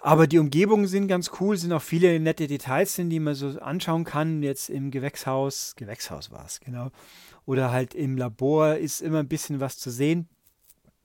aber 0.00 0.26
die 0.26 0.38
Umgebungen 0.38 0.86
sind 0.86 1.08
ganz 1.08 1.30
cool, 1.40 1.56
sind 1.56 1.72
auch 1.72 1.80
viele 1.80 2.20
nette 2.20 2.46
Details 2.46 2.96
die 2.96 3.20
man 3.20 3.34
so 3.34 3.58
anschauen 3.60 4.04
kann. 4.04 4.42
Jetzt 4.42 4.68
im 4.68 4.90
Gewächshaus, 4.90 5.74
Gewächshaus 5.76 6.30
war 6.30 6.44
es, 6.44 6.60
genau. 6.60 6.90
Oder 7.46 7.72
halt 7.72 7.94
im 7.94 8.18
Labor 8.18 8.76
ist 8.76 9.00
immer 9.00 9.20
ein 9.20 9.28
bisschen 9.28 9.60
was 9.60 9.78
zu 9.78 9.90
sehen, 9.90 10.28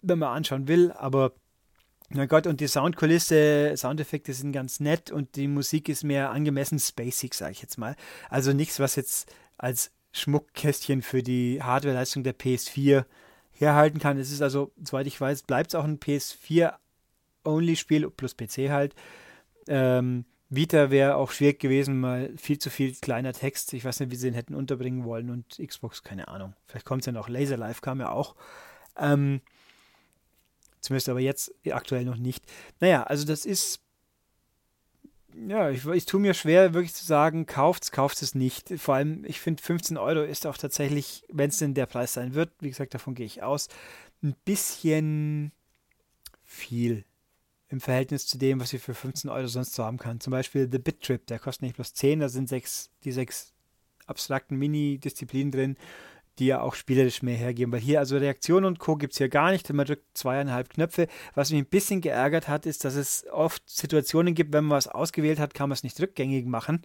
wenn 0.02 0.20
man 0.20 0.36
anschauen 0.36 0.68
will. 0.68 0.92
Aber 0.92 1.32
na 2.10 2.26
Gott, 2.26 2.46
und 2.46 2.60
die 2.60 2.68
Soundkulisse, 2.68 3.74
Soundeffekte 3.78 4.34
sind 4.34 4.52
ganz 4.52 4.82
nett 4.82 5.12
und 5.12 5.38
die 5.38 5.48
Musik 5.48 5.88
ist 5.88 6.04
mehr 6.04 6.32
angemessen 6.32 6.78
spacig, 6.78 7.34
sage 7.34 7.54
ich 7.54 7.62
jetzt 7.62 7.78
mal. 7.78 7.96
Also 8.30 8.52
nichts, 8.52 8.82
was 8.82 8.98
jetzt 8.98 9.34
als 9.58 9.92
Schmuckkästchen 10.12 11.04
für 11.04 11.24
die 11.24 11.64
Hardwareleistung 11.64 12.24
der 12.24 12.38
PS4 12.38 13.06
herhalten 13.60 14.00
kann. 14.00 14.18
Es 14.18 14.32
ist 14.32 14.42
also, 14.42 14.72
soweit 14.84 15.08
ich 15.08 15.20
weiß, 15.20 15.44
bleibt 15.44 15.72
es 15.72 15.76
auch 15.76 15.84
ein 15.84 16.00
PS4-Only-Spiel, 16.00 18.10
plus 18.10 18.36
PC 18.36 18.70
halt. 18.70 18.96
Ähm, 19.68 20.26
Vita 20.50 20.90
wäre 20.90 21.16
auch 21.16 21.32
schwierig 21.32 21.60
gewesen, 21.60 22.00
mal 22.00 22.32
viel 22.38 22.58
zu 22.58 22.70
viel 22.70 22.96
kleiner 22.96 23.34
Text. 23.34 23.74
Ich 23.74 23.86
weiß 23.86 24.00
nicht, 24.00 24.12
wie 24.12 24.16
sie 24.16 24.28
den 24.28 24.34
hätten 24.34 24.56
unterbringen 24.56 25.04
wollen 25.04 25.30
und 25.30 25.60
Xbox, 25.64 26.04
keine 26.04 26.28
Ahnung. 26.28 26.56
Vielleicht 26.66 26.86
kommt 26.86 27.02
es 27.02 27.06
ja 27.06 27.12
noch. 27.12 27.30
Laser 27.30 27.58
Live 27.58 27.82
kam 27.82 28.00
ja 28.00 28.10
auch. 28.10 28.36
Ähm, 28.98 29.42
Zumindest 30.82 31.10
aber 31.10 31.20
jetzt 31.20 31.54
aktuell 31.72 32.06
noch 32.06 32.18
nicht. 32.18 32.46
Naja, 32.80 33.04
also 33.04 33.26
das 33.26 33.46
ist. 33.46 33.82
Ja, 35.36 35.70
ich, 35.70 35.86
ich 35.86 36.06
tue 36.06 36.20
mir 36.20 36.34
schwer, 36.34 36.74
wirklich 36.74 36.94
zu 36.94 37.06
sagen, 37.06 37.46
kauft's, 37.46 37.92
kauft 37.92 38.22
es 38.22 38.36
nicht. 38.36 38.74
Vor 38.80 38.96
allem, 38.96 39.24
ich 39.26 39.40
finde 39.40 39.62
15 39.62 39.98
Euro 39.98 40.24
ist 40.24 40.46
auch 40.48 40.58
tatsächlich, 40.58 41.24
wenn 41.30 41.50
es 41.50 41.60
denn 41.60 41.74
der 41.76 41.86
Preis 41.86 42.14
sein 42.14 42.34
wird, 42.34 42.52
wie 42.60 42.70
gesagt, 42.70 42.94
davon 42.94 43.16
gehe 43.16 43.26
ich 43.26 43.44
aus, 43.44 43.68
ein 44.24 44.36
bisschen 44.46 45.52
viel. 46.44 47.06
im 47.70 47.82
Verhältnis 47.82 48.26
zu 48.28 48.38
dem, 48.38 48.60
was 48.60 48.74
ich 48.74 48.82
für 48.82 48.94
15 48.96 49.30
Euro 49.30 49.48
sonst 49.48 49.74
so 49.76 49.84
haben 49.84 49.98
kann. 49.98 50.20
Zum 50.20 50.32
Beispiel 50.32 50.70
The 50.72 50.80
Bit 50.80 51.02
Trip, 51.04 51.26
der 51.28 51.40
kostet 51.40 51.64
nicht 51.64 51.76
bloß 51.76 51.94
10, 51.94 52.20
da 52.22 52.30
sind 52.30 52.50
sechs, 52.50 52.90
die 53.04 53.12
sechs 53.12 53.54
abstrakten 54.08 54.58
Mini-Disziplinen 54.58 55.52
drin, 55.52 55.78
die 56.40 56.48
ja 56.48 56.62
auch 56.62 56.76
spielerisch 56.76 57.22
mehr 57.22 57.36
hergeben. 57.36 57.72
Weil 57.72 57.80
hier 57.82 58.00
also 58.00 58.18
Reaktion 58.18 58.66
und 58.66 58.80
Co. 58.80 58.96
gibt 58.96 59.14
es 59.14 59.18
hier 59.18 59.30
gar 59.30 59.52
nicht. 59.52 59.72
Man 59.72 59.86
drückt 59.86 60.18
zweieinhalb 60.18 60.70
Knöpfe. 60.70 61.08
Was 61.36 61.52
mich 61.52 61.62
ein 61.62 61.66
bisschen 61.66 62.02
geärgert 62.02 62.48
hat, 62.48 62.66
ist, 62.66 62.86
dass 62.86 62.96
es 62.96 63.26
oft 63.32 63.62
Situationen 63.70 64.34
gibt, 64.34 64.54
wenn 64.54 64.66
man 64.66 64.78
was 64.78 64.88
ausgewählt 64.88 65.40
hat, 65.40 65.54
kann 65.54 65.70
man 65.70 65.74
es 65.74 65.84
nicht 65.84 66.00
rückgängig 66.00 66.46
machen. 66.46 66.82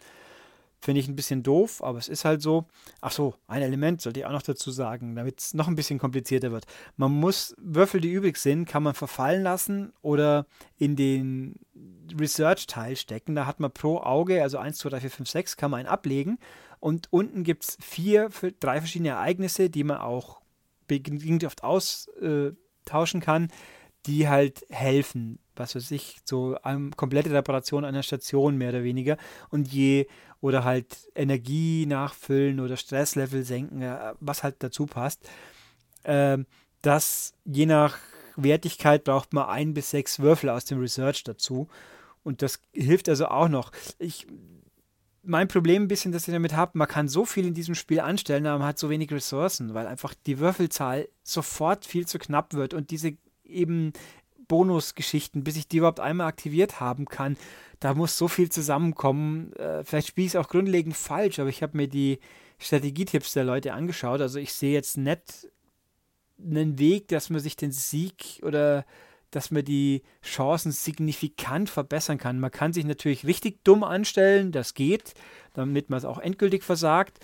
Finde 0.81 1.01
ich 1.01 1.09
ein 1.09 1.17
bisschen 1.17 1.43
doof, 1.43 1.83
aber 1.83 1.99
es 1.99 2.09
ist 2.09 2.27
halt 2.27 2.43
so. 2.43 2.67
Ach 3.01 3.11
so, 3.11 3.35
ein 3.47 3.63
Element 3.63 4.03
sollte 4.03 4.21
ich 4.21 4.27
auch 4.27 4.33
noch 4.33 4.43
dazu 4.43 4.71
sagen, 4.71 5.17
damit 5.17 5.41
es 5.41 5.55
noch 5.55 5.67
ein 5.67 5.77
bisschen 5.77 5.99
komplizierter 5.99 6.53
wird. 6.53 6.67
Man 6.99 7.11
muss 7.11 7.55
Würfel, 7.57 8.03
die 8.03 8.13
übrig 8.13 8.37
sind, 8.37 8.69
kann 8.69 8.83
man 8.83 8.93
verfallen 8.93 9.43
lassen 9.43 9.95
oder 10.03 10.47
in 10.77 10.95
den 10.95 11.55
Research-Teil 12.21 12.97
stecken. 12.97 13.35
Da 13.35 13.47
hat 13.47 13.61
man 13.61 13.73
pro 13.73 13.97
Auge, 13.99 14.43
also 14.43 14.59
1, 14.59 14.77
2, 14.77 14.91
3, 14.91 15.01
4, 15.01 15.11
5, 15.11 15.31
6, 15.31 15.57
kann 15.57 15.71
man 15.71 15.81
einen 15.81 15.89
ablegen. 15.89 16.39
Und 16.85 17.11
unten 17.11 17.45
gibt 17.45 17.65
es 17.65 17.79
vier, 17.81 18.29
drei 18.61 18.79
verschiedene 18.79 19.09
Ereignisse, 19.09 19.71
die 19.71 19.85
man 19.85 19.97
auch 19.97 20.43
bedingt 20.87 21.43
oft 21.43 21.65
austauschen 21.65 23.21
kann, 23.23 23.49
die 24.05 24.29
halt 24.29 24.67
helfen. 24.69 25.39
Was 25.57 25.75
weiß 25.75 25.93
ich, 25.93 26.19
so 26.27 26.59
eine 26.63 26.91
komplette 26.91 27.31
Reparation 27.31 27.87
einer 27.87 28.03
Station 28.03 28.59
mehr 28.59 28.69
oder 28.69 28.85
weniger. 28.85 29.17
Und 29.49 29.73
je 29.73 30.09
oder 30.43 30.65
halt 30.65 31.11
Energie 31.15 31.87
nachfüllen 31.87 32.61
oder 32.61 32.77
Stresslevel 32.77 33.45
senken, 33.45 33.81
was 34.21 34.43
halt 34.43 34.57
dazu 34.59 34.85
passt. 34.85 35.27
Ähm, 36.05 36.45
das 36.83 37.33
je 37.47 37.65
nach 37.65 37.97
Wertigkeit 38.37 39.05
braucht 39.05 39.33
man 39.33 39.49
ein 39.49 39.73
bis 39.73 39.89
sechs 39.89 40.19
Würfel 40.19 40.51
aus 40.51 40.67
dem 40.67 40.81
Research 40.81 41.25
dazu. 41.25 41.67
Und 42.23 42.43
das 42.43 42.61
hilft 42.75 43.09
also 43.09 43.29
auch 43.29 43.49
noch. 43.49 43.73
Ich, 43.99 44.27
mein 45.27 45.49
Problem 45.49 45.85
ein 45.85 45.89
bisschen, 45.89 46.13
dass 46.13 46.29
ich 46.29 46.35
damit 46.35 46.55
habe, 46.55 46.79
man 46.79 46.89
kann 46.89 47.09
so 47.09 47.25
viel 47.25 47.47
in 47.47 47.55
diesem 47.55 47.75
Spiel 47.75 48.01
anstellen, 48.01 48.47
aber 48.47 48.59
man 48.59 48.69
hat 48.69 48.79
so 48.79 48.91
wenig 48.91 49.11
Ressourcen, 49.13 49.75
weil 49.75 49.87
einfach 49.87 50.15
die 50.27 50.39
Würfelzahl 50.39 51.09
sofort 51.23 51.87
viel 51.87 52.07
zu 52.07 52.19
knapp 52.19 52.55
wird 52.55 52.75
und 52.75 52.91
diese 52.91 53.17
eben 53.45 53.93
Bonusgeschichten, 54.49 55.45
bis 55.45 55.57
ich 55.57 55.69
die 55.69 55.79
überhaupt 55.79 56.01
einmal 56.01 56.27
aktiviert 56.27 56.81
haben 56.81 57.07
kann, 57.07 57.37
da 57.81 57.95
muss 57.95 58.17
so 58.17 58.29
viel 58.29 58.51
zusammenkommen. 58.51 59.53
Äh, 59.55 59.85
vielleicht 59.85 60.09
spiele 60.09 60.27
ich 60.27 60.35
es 60.35 60.37
auch 60.37 60.49
grundlegend 60.49 60.97
falsch, 60.97 61.39
aber 61.39 61.49
ich 61.49 61.63
habe 61.63 61.77
mir 61.77 61.89
die 61.89 62.19
Strategietipps 62.59 63.33
der 63.33 63.45
Leute 63.45 63.73
angeschaut. 63.73 64.21
Also 64.21 64.39
ich 64.39 64.53
sehe 64.53 64.73
jetzt 64.73 64.97
nicht 64.97 65.49
einen 66.39 66.79
Weg, 66.79 67.09
dass 67.09 67.31
man 67.31 67.41
sich 67.41 67.57
den 67.57 67.73
Sieg 67.73 68.41
oder 68.43 68.85
dass 69.35 69.51
man 69.51 69.65
die 69.65 70.03
Chancen 70.23 70.71
signifikant 70.73 71.69
verbessern 71.69 72.19
kann. 72.19 72.39
Man 72.39 72.51
kann 72.51 72.73
sich 72.73 72.85
natürlich 72.85 73.27
richtig 73.27 73.65
dumm 73.65 73.83
anstellen, 73.83 74.53
das 74.53 74.75
geht, 74.75 75.15
damit 75.55 75.91
man 75.91 75.99
es 75.99 76.05
auch 76.05 76.19
endgültig 76.19 76.63
versagt. 76.63 77.19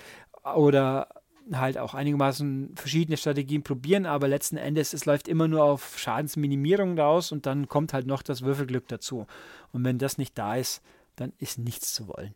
Oder 0.55 1.09
halt 1.53 1.79
auch 1.79 1.95
einigermaßen 1.95 2.75
verschiedene 2.77 3.17
Strategien 3.17 3.63
probieren, 3.63 4.07
aber 4.07 4.29
letzten 4.29 4.57
Endes, 4.57 4.93
es 4.93 5.05
läuft 5.05 5.29
immer 5.29 5.49
nur 5.49 5.65
auf 5.65 5.99
Schadensminimierung 5.99 6.99
raus 6.99 7.33
und 7.33 7.47
dann 7.47 7.69
kommt 7.69 7.93
halt 7.93 8.07
noch 8.07 8.23
das 8.23 8.43
Würfelglück 8.43 8.89
dazu. 8.89 9.27
Und 9.73 9.85
wenn 9.85 9.99
das 9.99 10.19
nicht 10.19 10.37
da 10.39 10.57
ist, 10.57 10.83
dann 11.17 11.33
ist 11.39 11.59
nichts 11.59 11.93
zu 11.95 12.09
wollen. 12.09 12.35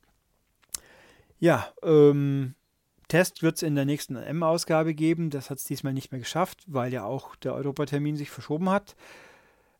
Ja, 1.38 1.72
ähm, 1.82 2.54
Test 3.08 3.42
wird 3.42 3.56
es 3.56 3.62
in 3.62 3.74
der 3.74 3.84
nächsten 3.84 4.16
M-Ausgabe 4.16 4.94
geben. 4.94 5.30
Das 5.30 5.50
hat 5.50 5.58
es 5.58 5.64
diesmal 5.64 5.92
nicht 5.92 6.10
mehr 6.10 6.20
geschafft, 6.20 6.64
weil 6.66 6.92
ja 6.92 7.04
auch 7.04 7.36
der 7.36 7.54
Europatermin 7.54 8.16
sich 8.16 8.30
verschoben 8.30 8.70
hat. 8.70 8.96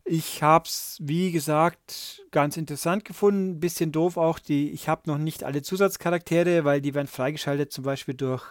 Ich 0.07 0.43
habe 0.43 0.65
es, 0.65 0.97
wie 1.01 1.31
gesagt, 1.31 2.23
ganz 2.29 2.57
interessant 2.57 3.05
gefunden. 3.05 3.59
Bisschen 3.59 3.91
doof 3.91 4.17
auch. 4.17 4.37
Die, 4.37 4.69
ich 4.69 4.87
habe 4.87 5.09
noch 5.09 5.17
nicht 5.17 5.43
alle 5.43 5.63
Zusatzcharaktere, 5.63 6.63
weil 6.63 6.79
die 6.79 6.93
werden 6.93 7.07
freigeschaltet, 7.07 7.71
zum 7.71 7.83
Beispiel 7.83 8.13
durch 8.13 8.43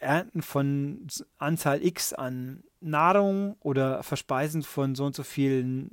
Ernten 0.00 0.40
von 0.40 1.06
Anzahl 1.36 1.84
X 1.84 2.14
an 2.14 2.64
Nahrung 2.80 3.56
oder 3.60 4.02
Verspeisen 4.02 4.62
von 4.62 4.94
so 4.94 5.04
und 5.04 5.14
so 5.14 5.24
vielen 5.24 5.90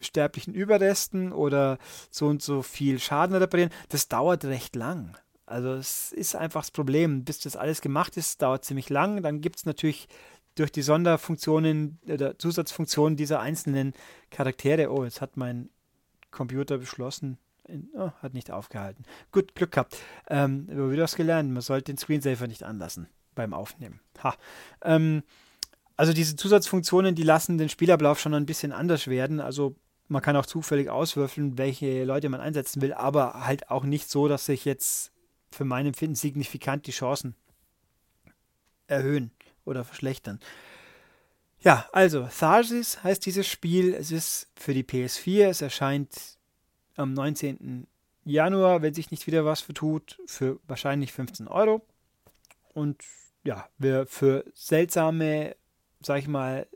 sterblichen 0.00 0.52
Überresten 0.52 1.32
oder 1.32 1.78
so 2.10 2.26
und 2.26 2.42
so 2.42 2.60
viel 2.60 2.98
Schaden 2.98 3.36
reparieren, 3.36 3.72
das 3.88 4.08
dauert 4.08 4.44
recht 4.44 4.76
lang. 4.76 5.16
Also 5.46 5.74
es 5.74 6.12
ist 6.12 6.36
einfach 6.36 6.62
das 6.62 6.70
Problem. 6.70 7.24
Bis 7.24 7.38
das 7.40 7.56
alles 7.56 7.80
gemacht 7.80 8.16
ist, 8.16 8.40
dauert 8.40 8.64
ziemlich 8.64 8.88
lang. 8.88 9.22
Dann 9.22 9.40
gibt 9.40 9.56
es 9.56 9.66
natürlich 9.66 10.08
durch 10.54 10.70
die 10.70 10.82
Sonderfunktionen 10.82 11.98
oder 12.06 12.38
Zusatzfunktionen 12.38 13.16
dieser 13.16 13.40
einzelnen 13.40 13.94
Charaktere. 14.30 14.90
Oh, 14.90 15.04
jetzt 15.04 15.20
hat 15.20 15.36
mein 15.36 15.70
Computer 16.30 16.78
beschlossen, 16.78 17.38
oh, 17.94 18.10
hat 18.22 18.34
nicht 18.34 18.50
aufgehalten. 18.50 19.04
Gut, 19.32 19.54
Glück 19.54 19.72
gehabt. 19.72 19.96
Ähm, 20.28 20.68
aber 20.70 20.90
wieder 20.90 21.04
was 21.04 21.16
gelernt. 21.16 21.50
Man 21.50 21.62
sollte 21.62 21.92
den 21.92 21.98
Screensaver 21.98 22.46
nicht 22.46 22.62
anlassen 22.62 23.08
beim 23.34 23.52
Aufnehmen. 23.52 24.00
Ha. 24.22 24.34
Ähm, 24.82 25.22
also 25.96 26.12
diese 26.12 26.36
Zusatzfunktionen, 26.36 27.14
die 27.14 27.22
lassen 27.22 27.58
den 27.58 27.68
Spielablauf 27.68 28.20
schon 28.20 28.34
ein 28.34 28.46
bisschen 28.46 28.72
anders 28.72 29.06
werden. 29.06 29.40
Also 29.40 29.76
man 30.08 30.22
kann 30.22 30.36
auch 30.36 30.46
zufällig 30.46 30.90
auswürfeln, 30.90 31.56
welche 31.56 32.04
Leute 32.04 32.28
man 32.28 32.40
einsetzen 32.40 32.82
will, 32.82 32.92
aber 32.92 33.46
halt 33.46 33.70
auch 33.70 33.84
nicht 33.84 34.10
so, 34.10 34.28
dass 34.28 34.46
sich 34.46 34.64
jetzt 34.64 35.12
für 35.50 35.64
mein 35.64 35.86
Empfinden 35.86 36.16
signifikant 36.16 36.86
die 36.86 36.92
Chancen 36.92 37.36
erhöhen 38.86 39.30
oder 39.64 39.84
verschlechtern. 39.84 40.40
Ja, 41.60 41.88
also 41.92 42.28
Tharsis 42.28 43.02
heißt 43.02 43.24
dieses 43.24 43.46
Spiel. 43.46 43.94
Es 43.94 44.10
ist 44.10 44.48
für 44.54 44.74
die 44.74 44.84
PS4. 44.84 45.48
Es 45.48 45.62
erscheint 45.62 46.14
am 46.96 47.14
19. 47.14 47.86
Januar, 48.24 48.82
wenn 48.82 48.94
sich 48.94 49.10
nicht 49.10 49.26
wieder 49.26 49.44
was 49.44 49.62
vertut, 49.62 50.18
für 50.26 50.58
wahrscheinlich 50.66 51.12
15 51.12 51.48
Euro. 51.48 51.82
Und 52.74 53.02
ja, 53.44 53.68
wer 53.78 54.06
für 54.06 54.44
seltsame, 54.54 55.56
sag 56.00 56.18
ich 56.18 56.28
mal, 56.28 56.66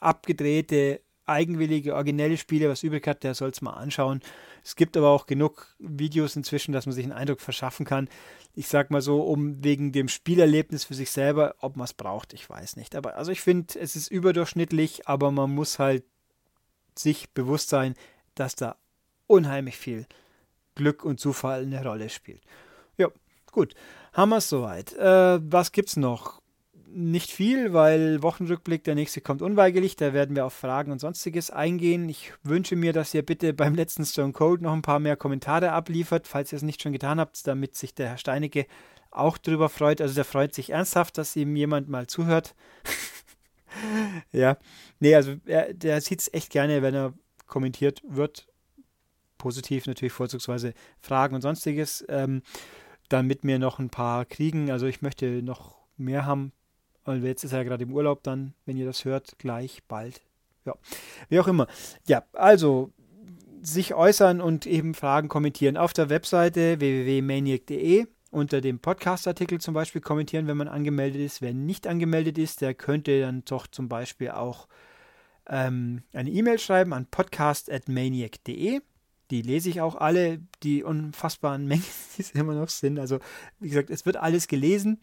abgedrehte, 0.00 1.00
eigenwillige, 1.26 1.94
originelle 1.94 2.36
Spiele 2.36 2.68
was 2.68 2.82
übrig 2.82 3.06
hat, 3.06 3.22
der 3.24 3.34
soll 3.34 3.50
es 3.50 3.62
mal 3.62 3.72
anschauen. 3.72 4.20
Es 4.62 4.76
gibt 4.76 4.96
aber 4.96 5.10
auch 5.10 5.26
genug 5.26 5.74
Videos 5.78 6.36
inzwischen, 6.36 6.72
dass 6.72 6.86
man 6.86 6.94
sich 6.94 7.04
einen 7.04 7.12
Eindruck 7.12 7.40
verschaffen 7.40 7.86
kann. 7.86 8.08
Ich 8.54 8.68
sag 8.68 8.90
mal 8.90 9.02
so, 9.02 9.22
um 9.22 9.62
wegen 9.64 9.92
dem 9.92 10.08
Spielerlebnis 10.08 10.84
für 10.84 10.94
sich 10.94 11.10
selber, 11.10 11.54
ob 11.60 11.76
man 11.76 11.84
es 11.84 11.94
braucht, 11.94 12.32
ich 12.32 12.48
weiß 12.48 12.76
nicht. 12.76 12.94
Aber 12.94 13.16
also 13.16 13.32
ich 13.32 13.40
finde, 13.40 13.78
es 13.78 13.96
ist 13.96 14.08
überdurchschnittlich, 14.08 15.08
aber 15.08 15.30
man 15.30 15.54
muss 15.54 15.78
halt 15.78 16.04
sich 16.96 17.30
bewusst 17.30 17.68
sein, 17.68 17.94
dass 18.34 18.54
da 18.54 18.76
unheimlich 19.26 19.76
viel 19.76 20.06
Glück 20.74 21.04
und 21.04 21.20
Zufall 21.20 21.62
eine 21.62 21.82
Rolle 21.82 22.08
spielt. 22.08 22.42
Ja, 22.96 23.08
gut. 23.50 23.74
Haben 24.12 24.30
wir 24.30 24.38
es 24.38 24.48
soweit. 24.48 24.92
Äh, 24.92 25.40
was 25.42 25.72
gibt's 25.72 25.96
noch? 25.96 26.40
Nicht 26.96 27.32
viel, 27.32 27.72
weil 27.72 28.22
Wochenrückblick, 28.22 28.84
der 28.84 28.94
nächste 28.94 29.20
kommt 29.20 29.42
unweigerlich. 29.42 29.96
Da 29.96 30.12
werden 30.12 30.36
wir 30.36 30.46
auf 30.46 30.54
Fragen 30.54 30.92
und 30.92 31.00
sonstiges 31.00 31.50
eingehen. 31.50 32.08
Ich 32.08 32.32
wünsche 32.44 32.76
mir, 32.76 32.92
dass 32.92 33.12
ihr 33.14 33.22
bitte 33.22 33.52
beim 33.52 33.74
letzten 33.76 34.04
Stone 34.04 34.32
Cold 34.32 34.62
noch 34.62 34.72
ein 34.72 34.82
paar 34.82 35.00
mehr 35.00 35.16
Kommentare 35.16 35.72
abliefert, 35.72 36.28
falls 36.28 36.52
ihr 36.52 36.56
es 36.56 36.62
nicht 36.62 36.80
schon 36.80 36.92
getan 36.92 37.18
habt, 37.18 37.46
damit 37.48 37.74
sich 37.74 37.94
der 37.94 38.10
Herr 38.10 38.18
Steinecke 38.18 38.66
auch 39.10 39.38
drüber 39.38 39.68
freut. 39.68 40.00
Also 40.00 40.14
der 40.14 40.24
freut 40.24 40.54
sich 40.54 40.70
ernsthaft, 40.70 41.18
dass 41.18 41.34
ihm 41.34 41.56
jemand 41.56 41.88
mal 41.88 42.06
zuhört. 42.06 42.54
ja, 44.32 44.56
nee, 45.00 45.16
also 45.16 45.34
er, 45.46 45.74
der 45.74 46.00
sieht 46.00 46.20
es 46.20 46.32
echt 46.32 46.50
gerne, 46.50 46.82
wenn 46.82 46.94
er 46.94 47.12
kommentiert 47.46 48.02
wird 48.06 48.46
positiv 49.44 49.86
natürlich 49.86 50.14
vorzugsweise 50.14 50.72
Fragen 51.00 51.34
und 51.34 51.42
sonstiges. 51.42 52.02
Ähm, 52.08 52.42
dann 53.10 53.26
mit 53.26 53.44
mir 53.44 53.58
noch 53.58 53.78
ein 53.78 53.90
paar 53.90 54.24
kriegen. 54.24 54.70
Also 54.70 54.86
ich 54.86 55.02
möchte 55.02 55.42
noch 55.42 55.76
mehr 55.98 56.24
haben. 56.24 56.52
Und 57.04 57.22
jetzt 57.22 57.44
ist 57.44 57.52
er 57.52 57.58
ja 57.58 57.64
gerade 57.64 57.84
im 57.84 57.92
Urlaub 57.92 58.22
dann, 58.22 58.54
wenn 58.66 58.76
ihr 58.76 58.86
das 58.86 59.04
hört, 59.04 59.38
gleich 59.38 59.82
bald. 59.88 60.20
Ja, 60.64 60.74
wie 61.28 61.38
auch 61.40 61.48
immer. 61.48 61.66
Ja, 62.06 62.24
also 62.32 62.90
sich 63.62 63.94
äußern 63.94 64.40
und 64.40 64.66
eben 64.66 64.94
Fragen 64.94 65.28
kommentieren 65.28 65.76
auf 65.76 65.92
der 65.92 66.10
Webseite 66.10 66.80
www.maniac.de 66.80 68.06
unter 68.30 68.60
dem 68.60 68.80
Podcast-Artikel 68.80 69.60
zum 69.60 69.74
Beispiel 69.74 70.00
kommentieren, 70.00 70.46
wenn 70.46 70.56
man 70.56 70.68
angemeldet 70.68 71.20
ist. 71.20 71.40
Wer 71.40 71.54
nicht 71.54 71.86
angemeldet 71.86 72.36
ist, 72.38 72.62
der 72.62 72.74
könnte 72.74 73.20
dann 73.20 73.44
doch 73.44 73.66
zum 73.66 73.88
Beispiel 73.88 74.30
auch 74.30 74.66
ähm, 75.48 76.02
eine 76.12 76.30
E-Mail 76.30 76.58
schreiben 76.58 76.92
an 76.92 77.06
podcast.maniac.de 77.06 78.80
die 79.30 79.42
lese 79.42 79.68
ich 79.68 79.80
auch 79.80 79.96
alle, 79.96 80.40
die 80.62 80.82
unfassbaren 80.82 81.66
Mengen, 81.68 81.84
die 82.16 82.22
es 82.22 82.30
immer 82.32 82.54
noch 82.54 82.68
sind. 82.68 82.98
Also, 82.98 83.18
wie 83.60 83.68
gesagt, 83.68 83.90
es 83.90 84.06
wird 84.06 84.16
alles 84.16 84.48
gelesen 84.48 85.00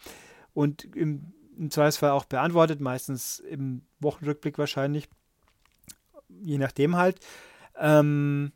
und 0.53 0.95
im, 0.95 1.33
im 1.57 1.71
Zweifelsfall 1.71 2.11
auch 2.11 2.25
beantwortet, 2.25 2.79
meistens 2.79 3.39
im 3.39 3.81
Wochenrückblick 3.99 4.57
wahrscheinlich, 4.57 5.09
je 6.29 6.57
nachdem 6.57 6.95
halt. 6.95 7.19
Ähm, 7.77 8.51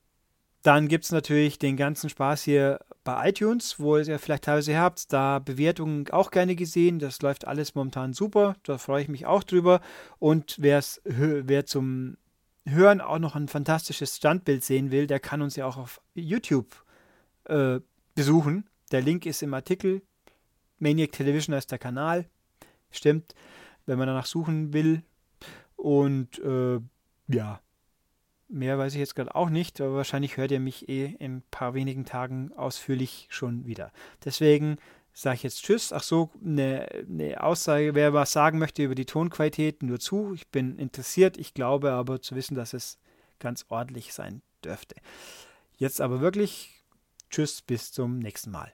dann 0.65 0.87
gibt 0.87 1.05
es 1.05 1.11
natürlich 1.11 1.59
den 1.59 1.77
ganzen 1.77 2.09
Spaß 2.09 2.41
hier 2.41 2.79
bei 3.03 3.29
iTunes, 3.29 3.79
wo 3.79 3.97
ihr 3.97 4.17
vielleicht 4.17 4.45
teilweise 4.45 4.77
habt, 4.77 5.13
da 5.13 5.37
Bewertungen 5.37 6.09
auch 6.09 6.31
gerne 6.31 6.55
gesehen. 6.55 6.97
Das 6.97 7.21
läuft 7.21 7.45
alles 7.45 7.75
momentan 7.75 8.13
super. 8.13 8.55
Da 8.63 8.79
freue 8.79 9.03
ich 9.03 9.07
mich 9.07 9.27
auch 9.27 9.43
drüber. 9.43 9.79
Und 10.17 10.57
wer 10.57 11.65
zum 11.67 12.17
Hören 12.65 12.99
auch 12.99 13.19
noch 13.19 13.35
ein 13.35 13.47
fantastisches 13.47 14.15
Standbild 14.15 14.63
sehen 14.63 14.89
will, 14.89 15.05
der 15.05 15.19
kann 15.19 15.43
uns 15.43 15.55
ja 15.55 15.67
auch 15.67 15.77
auf 15.77 16.01
YouTube 16.15 16.83
äh, 17.43 17.79
besuchen. 18.15 18.67
Der 18.91 19.03
Link 19.03 19.27
ist 19.27 19.43
im 19.43 19.53
Artikel. 19.53 20.01
Maniac 20.79 21.11
Television 21.11 21.55
ist 21.55 21.71
der 21.71 21.77
Kanal. 21.77 22.25
Stimmt, 22.95 23.35
wenn 23.85 23.97
man 23.97 24.07
danach 24.07 24.25
suchen 24.25 24.73
will. 24.73 25.03
Und 25.75 26.39
äh, 26.39 26.79
ja, 27.27 27.59
mehr 28.47 28.77
weiß 28.77 28.93
ich 28.93 28.99
jetzt 28.99 29.15
gerade 29.15 29.35
auch 29.35 29.49
nicht, 29.49 29.81
aber 29.81 29.95
wahrscheinlich 29.95 30.37
hört 30.37 30.51
ihr 30.51 30.59
mich 30.59 30.87
eh 30.89 31.05
in 31.05 31.37
ein 31.37 31.43
paar 31.51 31.73
wenigen 31.73 32.05
Tagen 32.05 32.51
ausführlich 32.53 33.27
schon 33.29 33.65
wieder. 33.65 33.91
Deswegen 34.23 34.77
sage 35.13 35.35
ich 35.35 35.43
jetzt 35.43 35.63
Tschüss. 35.63 35.93
Ach 35.93 36.03
so, 36.03 36.29
eine, 36.43 36.87
eine 36.91 37.41
Aussage, 37.41 37.95
wer 37.95 38.13
was 38.13 38.31
sagen 38.31 38.59
möchte 38.59 38.83
über 38.83 38.95
die 38.95 39.05
Tonqualität, 39.05 39.81
nur 39.81 39.99
zu. 39.99 40.33
Ich 40.33 40.47
bin 40.49 40.77
interessiert. 40.77 41.37
Ich 41.37 41.53
glaube 41.53 41.91
aber 41.91 42.21
zu 42.21 42.35
wissen, 42.35 42.55
dass 42.55 42.73
es 42.73 42.99
ganz 43.39 43.65
ordentlich 43.69 44.13
sein 44.13 44.41
dürfte. 44.63 44.95
Jetzt 45.77 46.01
aber 46.01 46.21
wirklich 46.21 46.83
Tschüss, 47.29 47.61
bis 47.61 47.91
zum 47.91 48.19
nächsten 48.19 48.51
Mal. 48.51 48.73